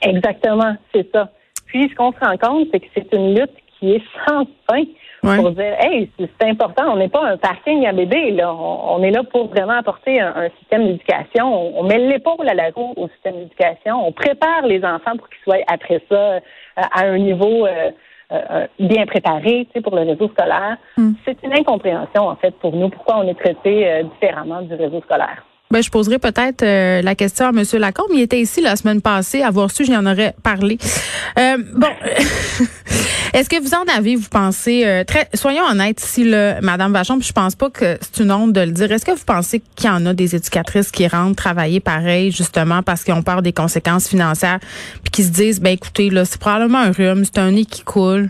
exactement, 0.00 0.74
c'est 0.92 1.08
ça. 1.12 1.30
Puis 1.66 1.88
ce 1.88 1.94
qu'on 1.94 2.12
se 2.12 2.18
rend 2.18 2.36
compte, 2.36 2.68
c'est 2.72 2.80
que 2.80 2.86
c'est 2.92 3.12
une 3.12 3.38
lutte 3.38 3.54
qui 3.82 3.92
est 3.96 4.02
sans 4.26 4.46
fin 4.70 4.84
pour 5.22 5.52
dire, 5.52 5.76
hey, 5.78 6.10
c'est 6.18 6.48
important, 6.48 6.92
on 6.92 6.96
n'est 6.96 7.08
pas 7.08 7.24
un 7.24 7.36
parking 7.36 7.86
à 7.86 7.92
bébé, 7.92 8.32
là. 8.32 8.52
On, 8.52 9.02
est 9.02 9.10
là 9.10 9.22
pour 9.22 9.48
vraiment 9.48 9.78
apporter 9.78 10.20
un, 10.20 10.48
système 10.58 10.84
d'éducation. 10.84 11.78
On, 11.78 11.84
met 11.84 11.98
l'épaule 11.98 12.48
à 12.48 12.54
la 12.54 12.70
roue 12.70 12.92
au 12.96 13.08
système 13.08 13.36
d'éducation. 13.36 14.04
On 14.04 14.10
prépare 14.10 14.62
les 14.66 14.84
enfants 14.84 15.16
pour 15.16 15.28
qu'ils 15.28 15.42
soient 15.44 15.62
après 15.68 16.02
ça 16.08 16.14
euh, 16.14 16.40
à 16.76 17.04
un 17.04 17.18
niveau 17.18 17.66
euh, 17.66 17.90
euh, 18.32 18.66
bien 18.80 19.06
préparé, 19.06 19.66
tu 19.66 19.74
sais, 19.74 19.80
pour 19.80 19.94
le 19.94 20.02
réseau 20.02 20.28
scolaire. 20.28 20.76
Hmm. 20.96 21.12
C'est 21.24 21.40
une 21.44 21.52
incompréhension, 21.52 22.26
en 22.26 22.36
fait, 22.36 22.54
pour 22.58 22.74
nous, 22.74 22.88
pourquoi 22.88 23.18
on 23.18 23.28
est 23.28 23.38
traité 23.38 24.02
différemment 24.14 24.62
du 24.62 24.74
réseau 24.74 25.00
scolaire. 25.02 25.44
Ben, 25.72 25.82
je 25.82 25.88
poserai 25.90 26.18
peut-être 26.18 26.62
euh, 26.62 27.00
la 27.00 27.14
question 27.14 27.46
à 27.46 27.48
M. 27.48 27.62
Lacombe. 27.80 28.10
Il 28.12 28.20
était 28.20 28.38
ici 28.38 28.60
la 28.60 28.76
semaine 28.76 29.00
passée. 29.00 29.40
Avoir 29.40 29.70
su, 29.70 29.86
j'y 29.86 29.96
en 29.96 30.04
aurais 30.04 30.34
parlé. 30.42 30.76
Euh, 31.38 31.56
bon, 31.74 31.88
est-ce 33.32 33.48
que 33.48 33.58
vous 33.58 33.72
en 33.72 33.84
avez, 33.96 34.14
vous 34.14 34.28
pensez, 34.30 34.84
euh, 34.84 35.02
très, 35.04 35.30
soyons 35.32 35.64
honnêtes 35.64 36.02
ici, 36.02 36.24
là, 36.24 36.60
Madame 36.60 36.92
Vachon, 36.92 37.18
puis 37.18 37.26
je 37.26 37.32
pense 37.32 37.54
pas 37.54 37.70
que 37.70 37.96
c'est 38.02 38.22
une 38.22 38.30
honte 38.32 38.52
de 38.52 38.60
le 38.60 38.72
dire. 38.72 38.92
Est-ce 38.92 39.06
que 39.06 39.12
vous 39.12 39.24
pensez 39.24 39.62
qu'il 39.74 39.88
y 39.88 39.90
en 39.90 40.04
a 40.04 40.12
des 40.12 40.36
éducatrices 40.36 40.90
qui 40.90 41.08
rentrent 41.08 41.36
travailler 41.36 41.80
pareil, 41.80 42.30
justement, 42.32 42.82
parce 42.82 43.02
qu'ils 43.02 43.14
ont 43.14 43.22
peur 43.22 43.40
des 43.40 43.54
conséquences 43.54 44.08
financières, 44.08 44.58
puis 45.02 45.10
qui 45.10 45.22
se 45.22 45.32
disent, 45.32 45.62
ben 45.62 45.70
écoutez, 45.70 46.10
là, 46.10 46.26
c'est 46.26 46.38
probablement 46.38 46.80
un 46.80 46.92
rhume, 46.92 47.24
c'est 47.24 47.38
un 47.38 47.50
nez 47.50 47.64
qui 47.64 47.82
coule? 47.82 48.28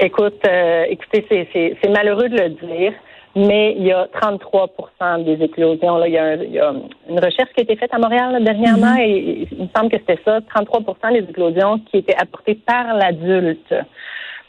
Écoute, 0.00 0.42
écoutez, 0.88 1.48
c'est 1.80 1.88
malheureux 1.90 2.28
de 2.28 2.38
le 2.38 2.48
dire 2.48 2.92
mais 3.34 3.74
il 3.78 3.86
y 3.86 3.92
a 3.92 4.06
33% 4.06 5.24
des 5.24 5.42
éclosions. 5.44 5.96
Là. 5.96 6.08
Il, 6.08 6.14
y 6.14 6.58
a 6.58 6.72
une 7.08 7.18
recherche 7.18 7.50
qui 7.54 7.60
a 7.60 7.62
été 7.62 7.76
faite 7.76 7.94
à 7.94 7.98
Montréal 7.98 8.42
dernièrement 8.44 8.94
mm-hmm. 8.94 9.08
et 9.08 9.48
il 9.50 9.62
me 9.62 9.68
semble 9.74 9.90
que 9.90 9.98
c'était 9.98 10.20
ça, 10.24 10.40
33% 10.40 11.12
des 11.12 11.30
éclosions 11.30 11.78
qui 11.90 11.98
étaient 11.98 12.16
apportées 12.16 12.54
par 12.54 12.94
l'adulte, 12.94 13.74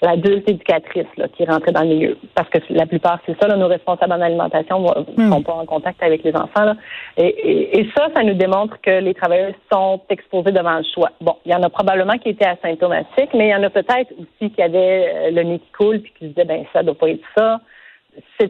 l'adulte 0.01 0.49
éducatrice 0.49 1.07
là, 1.15 1.29
qui 1.29 1.45
rentrait 1.45 1.71
dans 1.71 1.83
le 1.83 1.87
milieu. 1.87 2.17
Parce 2.35 2.49
que 2.49 2.57
la 2.71 2.85
plupart, 2.85 3.19
c'est 3.25 3.39
ça, 3.41 3.47
là, 3.47 3.55
nos 3.55 3.69
responsables 3.69 4.11
en 4.11 4.19
alimentation 4.19 4.81
ne 4.81 5.23
mm. 5.23 5.31
sont 5.31 5.41
pas 5.43 5.53
en 5.53 5.65
contact 5.65 6.03
avec 6.03 6.23
les 6.23 6.35
enfants. 6.35 6.65
Là. 6.65 6.75
Et, 7.15 7.79
et, 7.79 7.89
ça, 7.95 8.09
ça 8.13 8.21
nous 8.23 8.33
démontre 8.33 8.81
que 8.81 8.99
les 8.99 9.13
travailleurs 9.13 9.53
sont 9.71 10.01
exposés 10.09 10.51
devant 10.51 10.77
le 10.77 10.85
choix. 10.93 11.11
Bon, 11.21 11.37
il 11.45 11.53
y 11.53 11.55
en 11.55 11.63
a 11.63 11.69
probablement 11.69 12.17
qui 12.17 12.29
étaient 12.29 12.47
asymptomatiques, 12.47 13.33
mais 13.33 13.47
il 13.47 13.51
y 13.51 13.55
en 13.55 13.63
a 13.63 13.69
peut-être 13.69 14.11
aussi 14.19 14.51
qui 14.51 14.61
avaient 14.61 15.09
euh, 15.13 15.31
le 15.31 15.43
nez 15.43 15.59
qui 15.59 15.71
coule 15.71 16.01
puis 16.01 16.11
qui 16.19 16.25
se 16.25 16.29
disaient, 16.31 16.45
ben 16.45 16.65
ça 16.73 16.83
doit 16.83 16.95
pas 16.95 17.09
être 17.09 17.23
ça 17.37 17.61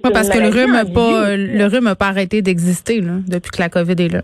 parce 0.02 0.30
que 0.30 0.40
le 0.40 0.50
rhume 0.50 0.74
n'a 0.74 0.86
pas, 0.86 1.36
le 1.36 1.66
rhume 1.66 1.96
pas 1.96 2.08
arrêté 2.08 2.42
d'exister 2.42 3.02
depuis 3.02 3.52
que 3.52 3.62
la 3.62 3.70
COVID 3.70 4.04
est 4.04 4.14
là. 4.14 4.22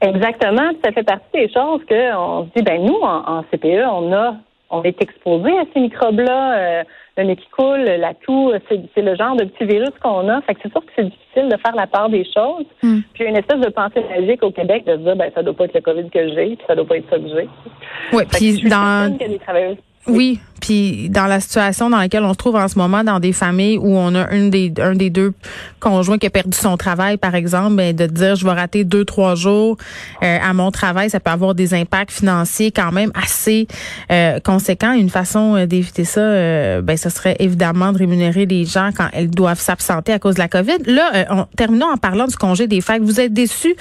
Exactement. 0.00 0.70
Ça 0.84 0.92
fait 0.92 1.02
partie 1.02 1.24
des 1.32 1.50
choses 1.52 1.80
qu'on 1.88 2.46
se 2.46 2.58
dit, 2.58 2.62
ben 2.62 2.84
nous, 2.84 3.00
en, 3.02 3.42
CPE, 3.50 3.84
on 3.90 4.12
a 4.12 4.36
on 4.70 4.82
est 4.82 5.00
exposé 5.00 5.50
à 5.50 5.64
ces 5.72 5.80
microbes-là, 5.80 6.58
euh, 6.58 6.84
le 7.16 7.24
nez 7.24 7.36
qui 7.36 7.46
coule, 7.56 7.84
la 7.84 8.12
toux, 8.14 8.50
c'est 8.68 9.02
le 9.02 9.14
genre 9.14 9.36
de 9.36 9.44
petit 9.44 9.66
virus 9.66 9.92
qu'on 10.02 10.28
a. 10.28 10.40
Fait 10.42 10.54
que 10.54 10.60
c'est 10.64 10.72
sûr 10.72 10.80
que 10.80 10.90
c'est 10.96 11.04
difficile 11.04 11.48
de 11.48 11.56
faire 11.58 11.76
la 11.76 11.86
part 11.86 12.08
des 12.08 12.24
choses. 12.24 12.64
Hmm. 12.82 13.00
Puis 13.12 13.20
il 13.20 13.22
y 13.22 13.26
a 13.26 13.30
une 13.30 13.36
espèce 13.36 13.60
de 13.60 13.68
pensée 13.68 14.02
magique 14.10 14.42
au 14.42 14.50
Québec 14.50 14.84
de 14.84 14.92
se 14.92 14.98
dire, 14.98 15.14
ben 15.14 15.30
ça 15.32 15.42
doit 15.44 15.54
pas 15.54 15.66
être 15.66 15.74
le 15.74 15.80
COVID 15.80 16.10
que 16.10 16.28
j'ai, 16.28 16.56
puis 16.56 16.64
ça 16.66 16.74
doit 16.74 16.86
pas 16.86 16.96
être 16.96 17.08
ça 17.08 17.18
que 17.18 17.28
j'ai. 17.28 17.48
Oui, 18.12 18.24
puis 18.32 18.68
dans... 18.68 19.16
Oui, 20.06 20.38
puis 20.60 21.08
dans 21.08 21.26
la 21.26 21.40
situation 21.40 21.88
dans 21.88 21.98
laquelle 21.98 22.24
on 22.24 22.32
se 22.32 22.38
trouve 22.38 22.56
en 22.56 22.68
ce 22.68 22.78
moment, 22.78 23.04
dans 23.04 23.20
des 23.20 23.32
familles 23.32 23.78
où 23.78 23.96
on 23.96 24.14
a 24.14 24.30
une 24.32 24.50
des, 24.50 24.72
un 24.78 24.94
des 24.94 25.08
deux 25.08 25.32
conjoints 25.80 26.18
qui 26.18 26.26
a 26.26 26.30
perdu 26.30 26.56
son 26.56 26.76
travail, 26.76 27.16
par 27.16 27.34
exemple, 27.34 27.76
ben, 27.76 27.94
de 27.94 28.06
dire 28.06 28.36
je 28.36 28.44
vais 28.44 28.52
rater 28.52 28.84
deux, 28.84 29.04
trois 29.04 29.34
jours 29.34 29.78
euh, 30.22 30.38
à 30.42 30.52
mon 30.52 30.70
travail, 30.70 31.08
ça 31.08 31.20
peut 31.20 31.30
avoir 31.30 31.54
des 31.54 31.74
impacts 31.74 32.12
financiers 32.12 32.70
quand 32.70 32.92
même 32.92 33.12
assez 33.14 33.66
euh, 34.10 34.40
conséquents. 34.40 34.92
Une 34.92 35.10
façon 35.10 35.56
euh, 35.56 35.66
d'éviter 35.66 36.04
ça, 36.04 36.20
euh, 36.20 36.82
ben, 36.82 36.96
ce 36.98 37.08
serait 37.08 37.36
évidemment 37.38 37.92
de 37.92 37.98
rémunérer 37.98 38.44
les 38.44 38.66
gens 38.66 38.90
quand 38.94 39.08
elles 39.14 39.30
doivent 39.30 39.60
s'absenter 39.60 40.12
à 40.12 40.18
cause 40.18 40.34
de 40.34 40.40
la 40.40 40.48
COVID. 40.48 40.78
Là, 40.86 41.26
on, 41.30 41.44
terminons 41.56 41.90
en 41.92 41.96
parlant 41.96 42.26
du 42.26 42.36
congé 42.36 42.66
des 42.66 42.80
fêtes. 42.80 43.02
Vous 43.02 43.20
êtes 43.20 43.32
déçu, 43.32 43.74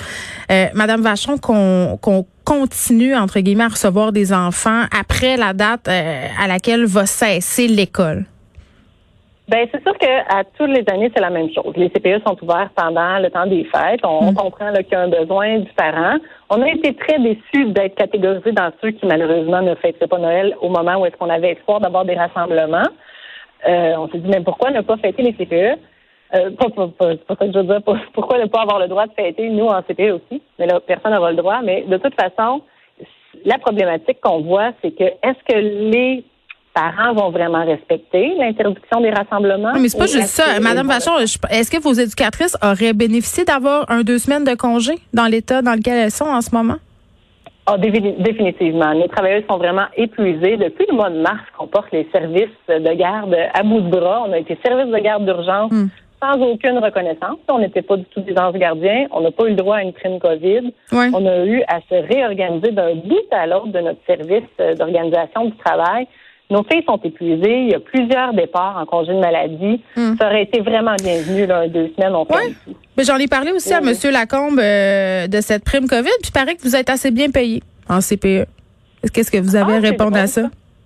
Madame 0.74 1.02
Vachon, 1.02 1.38
qu'on 1.38 1.98
qu'on 2.02 2.26
continue, 2.46 3.16
entre 3.16 3.40
guillemets, 3.40 3.66
à 3.66 3.70
recevoir 3.70 4.12
des 4.12 4.34
enfants 4.34 4.84
après 4.98 5.38
la 5.38 5.54
date 5.54 5.88
euh, 5.88 6.28
à 6.42 6.48
laquelle 6.48 6.86
va 6.86 7.06
cesser 7.06 7.68
l'école? 7.68 8.26
Ben 9.50 9.68
c'est 9.72 9.84
sûr 9.84 9.98
qu'à 9.98 10.44
toutes 10.58 10.70
les 10.70 10.86
années, 10.90 11.12
c'est 11.14 11.22
la 11.22 11.30
même 11.30 11.50
chose. 11.54 11.74
Les 11.76 11.90
CPE 11.90 12.24
sont 12.26 12.38
ouverts 12.42 12.70
pendant 12.76 13.20
le 13.20 13.30
temps 13.30 13.46
des 13.46 13.66
fêtes. 13.66 14.00
On, 14.04 14.32
mm. 14.32 14.36
comprend 14.36 14.72
qu'il 14.74 14.88
y 14.94 14.96
a 14.96 15.02
un 15.02 15.10
besoin 15.10 15.60
différent. 15.60 16.16
On 16.50 16.62
a 16.62 16.70
été 16.70 16.96
très 16.96 17.20
déçus 17.20 17.66
d'être 17.66 17.96
catégorisés 17.96 18.54
dans 18.54 18.72
ceux 18.82 18.92
qui, 18.92 19.06
malheureusement, 19.06 19.62
ne 19.62 19.76
fêteraient 19.76 20.08
pas 20.08 20.18
Noël 20.18 20.56
au 20.62 20.70
moment 20.70 20.96
où 20.96 21.06
est-ce 21.06 21.18
qu'on 21.18 21.30
avait 21.30 21.52
espoir 21.52 21.82
d'avoir 21.82 22.06
des 22.06 22.16
rassemblements. 22.16 22.88
Euh, 23.68 23.96
on 23.98 24.08
s'est 24.10 24.20
dit, 24.20 24.30
mais 24.30 24.42
pourquoi 24.42 24.72
ne 24.72 24.82
pas 24.82 24.96
fêter 24.98 25.24
les 25.24 25.34
CPE? 25.34 25.78
Euh, 26.36 26.50
pas, 26.52 26.70
pas, 26.70 26.88
pas, 26.88 27.16
pas, 27.16 27.36
ça 27.36 27.46
que 27.46 27.52
je 27.52 27.58
veux 27.60 27.64
dire. 27.64 27.82
Pourquoi 28.14 28.40
ne 28.40 28.48
pas 28.48 28.62
avoir 28.62 28.80
le 28.80 28.88
droit 28.88 29.06
de 29.06 29.12
fêter, 29.14 29.50
nous, 29.50 29.68
en 29.68 29.82
CPE 29.84 30.14
aussi? 30.14 30.42
Mais 30.58 30.66
là, 30.66 30.80
personne 30.80 31.14
n'aura 31.14 31.32
le 31.32 31.38
droit. 31.38 31.62
Mais 31.64 31.84
de 31.84 31.98
toute 31.98 32.16
façon, 32.16 32.62
la 33.46 33.60
problématique 33.60 34.20
qu'on 34.22 34.42
voit, 34.42 34.72
c'est 34.82 34.92
que 34.92 35.04
est-ce 35.04 35.54
que 35.54 35.58
les 35.58 36.24
parents 36.74 37.14
vont 37.14 37.30
vraiment 37.30 37.64
respecter 37.64 38.34
l'interdiction 38.40 39.00
des 39.00 39.12
rassemblements? 39.12 39.74
mais 39.80 39.90
c'est 39.90 39.98
pas 39.98 40.08
juste 40.08 40.26
ça. 40.26 40.60
Madame 40.60 40.88
Vachon, 40.88 41.20
est-ce 41.20 41.70
que 41.70 41.80
vos 41.80 41.94
éducatrices 41.94 42.58
auraient 42.64 42.94
bénéficié 42.94 43.46
d'avoir 43.46 43.90
un 43.92 44.02
deux 44.02 44.18
semaines 44.18 44.44
de 44.44 44.56
congé 44.56 44.94
dans 45.14 45.28
l'état 45.28 45.62
dans 45.62 45.74
lequel 45.74 46.00
elles 46.00 46.12
sont 46.12 46.26
en 46.26 46.42
ce 46.42 46.50
moment? 46.56 46.78
Oh, 47.72 47.78
définitivement. 47.78 48.92
Les 48.92 49.08
travailleurs 49.08 49.44
sont 49.50 49.58
vraiment 49.58 49.86
épuisés. 49.96 50.58
Depuis 50.58 50.86
le 50.90 50.96
mois 50.96 51.12
de 51.12 51.22
mars 51.22 51.44
qu'on 51.58 51.68
porte 51.68 51.92
les 51.94 52.10
services 52.12 52.50
de 52.68 52.94
garde 52.96 53.36
à 53.54 53.64
bout 53.64 53.82
de 53.82 53.90
bras, 53.90 54.26
on 54.28 54.34
a 54.34 54.40
été 54.40 54.58
service 54.66 54.92
de 54.92 55.00
garde 55.00 55.26
d'urgence 55.26 55.72
hmm 55.72 55.88
sans 56.24 56.42
aucune 56.42 56.78
reconnaissance. 56.78 57.38
On 57.50 57.60
n'était 57.60 57.82
pas 57.82 57.98
du 57.98 58.06
tout 58.06 58.22
des 58.22 58.38
anges 58.38 58.56
gardiens. 58.56 59.08
On 59.12 59.22
n'a 59.22 59.32
pas 59.32 59.46
eu 59.46 59.50
le 59.50 59.56
droit 59.56 59.78
à 59.78 59.82
une 59.82 59.94
prime 59.94 60.20
COVID. 60.20 60.74
On 60.92 61.26
a 61.26 61.46
eu 61.46 61.64
à 61.68 61.80
se 61.90 61.96
réorganiser 61.96 62.72
d'un 62.72 62.96
bout 62.96 63.28
à 63.32 63.46
l'autre 63.46 63.68
de 63.68 63.80
notre 63.80 64.00
service 64.08 64.44
euh, 64.62 64.76
d'organisation 64.76 65.46
du 65.46 65.58
travail. 65.58 66.08
nos 66.50 66.64
filles 66.64 66.84
sont 66.88 67.00
épuisées, 67.04 67.62
il 67.64 67.72
y 67.72 67.76
a 67.76 67.80
plusieurs 67.80 68.34
départs 68.34 68.78
en 68.78 68.86
congé 68.86 69.14
de 69.14 69.20
maladie. 69.20 69.82
Hmm. 69.96 70.16
Ça 70.20 70.28
aurait 70.28 70.44
été 70.44 70.62
vraiment 70.62 70.96
bienvenu, 70.96 71.46
là, 71.46 71.68
deux 71.68 71.92
semaines, 71.96 72.16
on 72.16 72.26
fait 72.26 72.54
Mais 72.98 73.04
j'en 73.04 73.18
ai 73.18 73.28
parlé 73.28 73.52
aussi 73.52 73.74
à 73.74 73.80
M. 73.80 73.92
Lacombe 74.12 74.60
euh, 74.60 75.28
de 75.28 75.42
cette 75.42 75.64
prime 75.64 75.88
COVID, 75.88 76.18
puis 76.22 76.30
il 76.30 76.32
paraît 76.32 76.56
que 76.56 76.62
vous 76.62 76.76
êtes 76.76 76.90
assez 76.90 77.12
bien 77.12 77.32
payé 77.32 77.62
en 77.90 78.00
CPE. 78.00 78.48
Qu'est-ce 79.14 79.32
que 79.32 79.40
vous 79.40 79.56
avez 79.56 79.74
à 79.74 79.78
ah, 79.78 79.80
répondre 79.80 80.18
à 80.18 80.28
ça? 80.28 80.44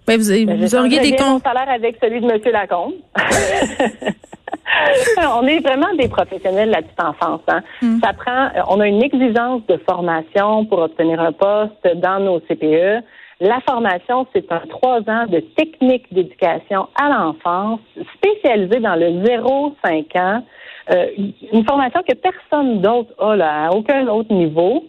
Ben, 0.08 0.17
vous, 0.17 0.29
ben, 0.29 0.58
vous 0.58 0.75
auriez 0.75 1.00
des 1.01 1.15
comptes. 1.17 1.44
salaire 1.44 1.70
avec 1.70 1.98
celui 2.01 2.22
de 2.22 2.32
M. 2.32 2.39
Lacombe. 2.51 2.94
on 5.36 5.48
est 5.48 5.60
vraiment 5.60 5.94
des 5.98 6.08
professionnels 6.08 6.70
de 6.70 6.74
la 6.74 6.82
petite 6.82 7.01
enfance. 7.01 7.42
Hein. 7.48 7.62
Hmm. 7.82 8.00
Ça 8.04 8.13
prend, 8.13 8.50
on 8.70 8.80
a 8.80 8.88
une 8.88 9.04
exigence 9.04 9.62
de 9.68 9.77
formation 9.89 10.66
pour 10.66 10.80
obtenir 10.80 11.20
un 11.20 11.32
poste 11.32 11.88
dans 11.96 12.20
nos 12.20 12.39
CPE. 12.42 13.04
La 13.39 13.60
formation, 13.70 14.25
c'est 14.34 14.51
un 14.51 14.62
trois 14.68 15.00
ans 15.08 15.25
de 15.27 15.39
technique 15.56 16.12
d'éducation 16.12 16.88
à 17.00 17.10
l'enfance 17.10 17.80
spécialisée 18.16 18.80
dans 18.80 18.96
le 18.96 19.24
0-5 19.24 20.20
ans. 20.20 20.44
Euh, 20.89 21.08
une 21.54 21.66
formation 21.66 22.01
que 22.08 22.16
personne 22.16 22.82
d'autre 22.82 23.13
a 23.20 23.36
là, 23.36 23.68
à 23.68 23.72
aucun 23.72 24.08
autre 24.08 24.34
niveau. 24.34 24.86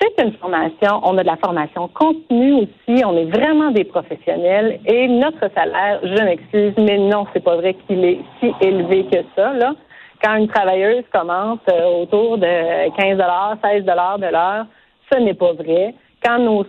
C'est 0.00 0.22
une 0.22 0.32
formation, 0.34 1.00
on 1.02 1.18
a 1.18 1.22
de 1.22 1.26
la 1.26 1.36
formation 1.36 1.88
continue 1.88 2.62
aussi, 2.62 3.04
on 3.04 3.16
est 3.16 3.24
vraiment 3.24 3.72
des 3.72 3.84
professionnels 3.84 4.78
et 4.86 5.08
notre 5.08 5.50
salaire, 5.54 5.98
je 6.04 6.22
m'excuse, 6.22 6.72
mais 6.78 6.98
non, 6.98 7.26
c'est 7.32 7.42
pas 7.42 7.56
vrai 7.56 7.74
qu'il 7.74 8.04
est 8.04 8.20
si 8.38 8.52
élevé 8.60 9.06
que 9.06 9.18
ça. 9.34 9.52
Là. 9.54 9.74
Quand 10.22 10.36
une 10.36 10.48
travailleuse 10.48 11.04
commence 11.12 11.58
euh, 11.70 12.02
autour 12.02 12.38
de 12.38 12.90
15 12.96 13.18
16 13.62 13.84
de 13.84 14.30
l'heure, 14.32 14.66
ce 15.12 15.18
n'est 15.18 15.34
pas 15.34 15.52
vrai. 15.52 15.94
Quand 16.24 16.38
nos, 16.40 16.64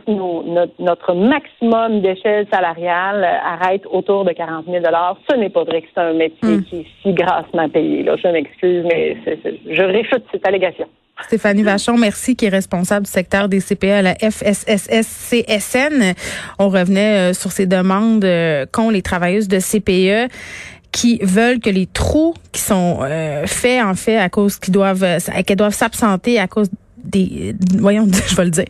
notre, 0.78 1.14
maximum 1.14 2.02
d'échelle 2.02 2.48
salariale 2.52 3.24
arrête 3.24 3.84
autour 3.92 4.24
de 4.24 4.32
40 4.32 4.66
000 4.66 4.84
ce 5.30 5.36
n'est 5.36 5.50
pas 5.50 5.64
vrai 5.64 5.82
que 5.82 5.88
c'est 5.94 6.02
un 6.02 6.14
métier 6.14 6.58
hmm. 6.58 6.64
qui 6.66 6.80
est 6.82 6.86
si 7.02 7.14
grassement 7.14 7.68
payé. 7.68 8.04
Là. 8.04 8.16
Je 8.16 8.28
m'excuse, 8.28 8.86
mais 8.86 9.18
je 9.26 9.82
réfute 9.82 10.24
cette 10.32 10.48
allégation. 10.48 10.88
Stéphanie 11.26 11.64
Vachon, 11.64 11.98
merci, 11.98 12.36
qui 12.36 12.46
est 12.46 12.50
responsable 12.50 13.06
du 13.06 13.12
secteur 13.12 13.50
des 13.50 13.60
CPE 13.60 13.84
à 13.86 14.02
la 14.02 14.14
FSSS-CSN. 14.16 16.14
On 16.58 16.70
revenait 16.70 17.32
euh, 17.32 17.34
sur 17.34 17.52
ces 17.52 17.66
demandes 17.66 18.24
euh, 18.26 18.66
qu'ont 18.72 18.90
les 18.90 19.02
travailleuses 19.02 19.48
de 19.48 19.60
CPE 19.60 20.32
qui 20.92 21.20
veulent 21.22 21.60
que 21.60 21.70
les 21.70 21.86
trous 21.86 22.34
qui 22.52 22.62
sont 22.62 23.00
euh, 23.02 23.46
faits 23.46 23.84
en 23.84 23.94
fait 23.94 24.18
à 24.18 24.30
cause 24.30 24.58
qu'ils 24.58 24.74
doivent 24.74 25.06
qu'elles 25.46 25.56
doivent 25.56 25.76
s'absenter 25.76 26.40
à 26.40 26.48
cause 26.48 26.70
des 27.04 27.56
voyons 27.78 28.08
je 28.28 28.36
vais 28.36 28.46
le 28.46 28.50
dire 28.50 28.66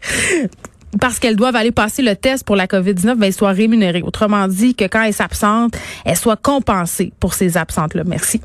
parce 0.99 1.19
qu'elles 1.19 1.35
doivent 1.35 1.55
aller 1.55 1.71
passer 1.71 2.01
le 2.01 2.15
test 2.15 2.43
pour 2.45 2.55
la 2.55 2.65
COVID-19, 2.65 3.15
ben, 3.15 3.31
soient 3.31 3.51
rémunérées. 3.51 4.01
Autrement 4.01 4.47
dit, 4.47 4.73
que 4.73 4.85
quand 4.85 5.03
elles 5.03 5.13
s'absentent, 5.13 5.77
elles 6.05 6.17
soient 6.17 6.37
compensées 6.37 7.13
pour 7.19 7.33
ces 7.33 7.57
absentes-là. 7.57 8.03
Merci. 8.05 8.41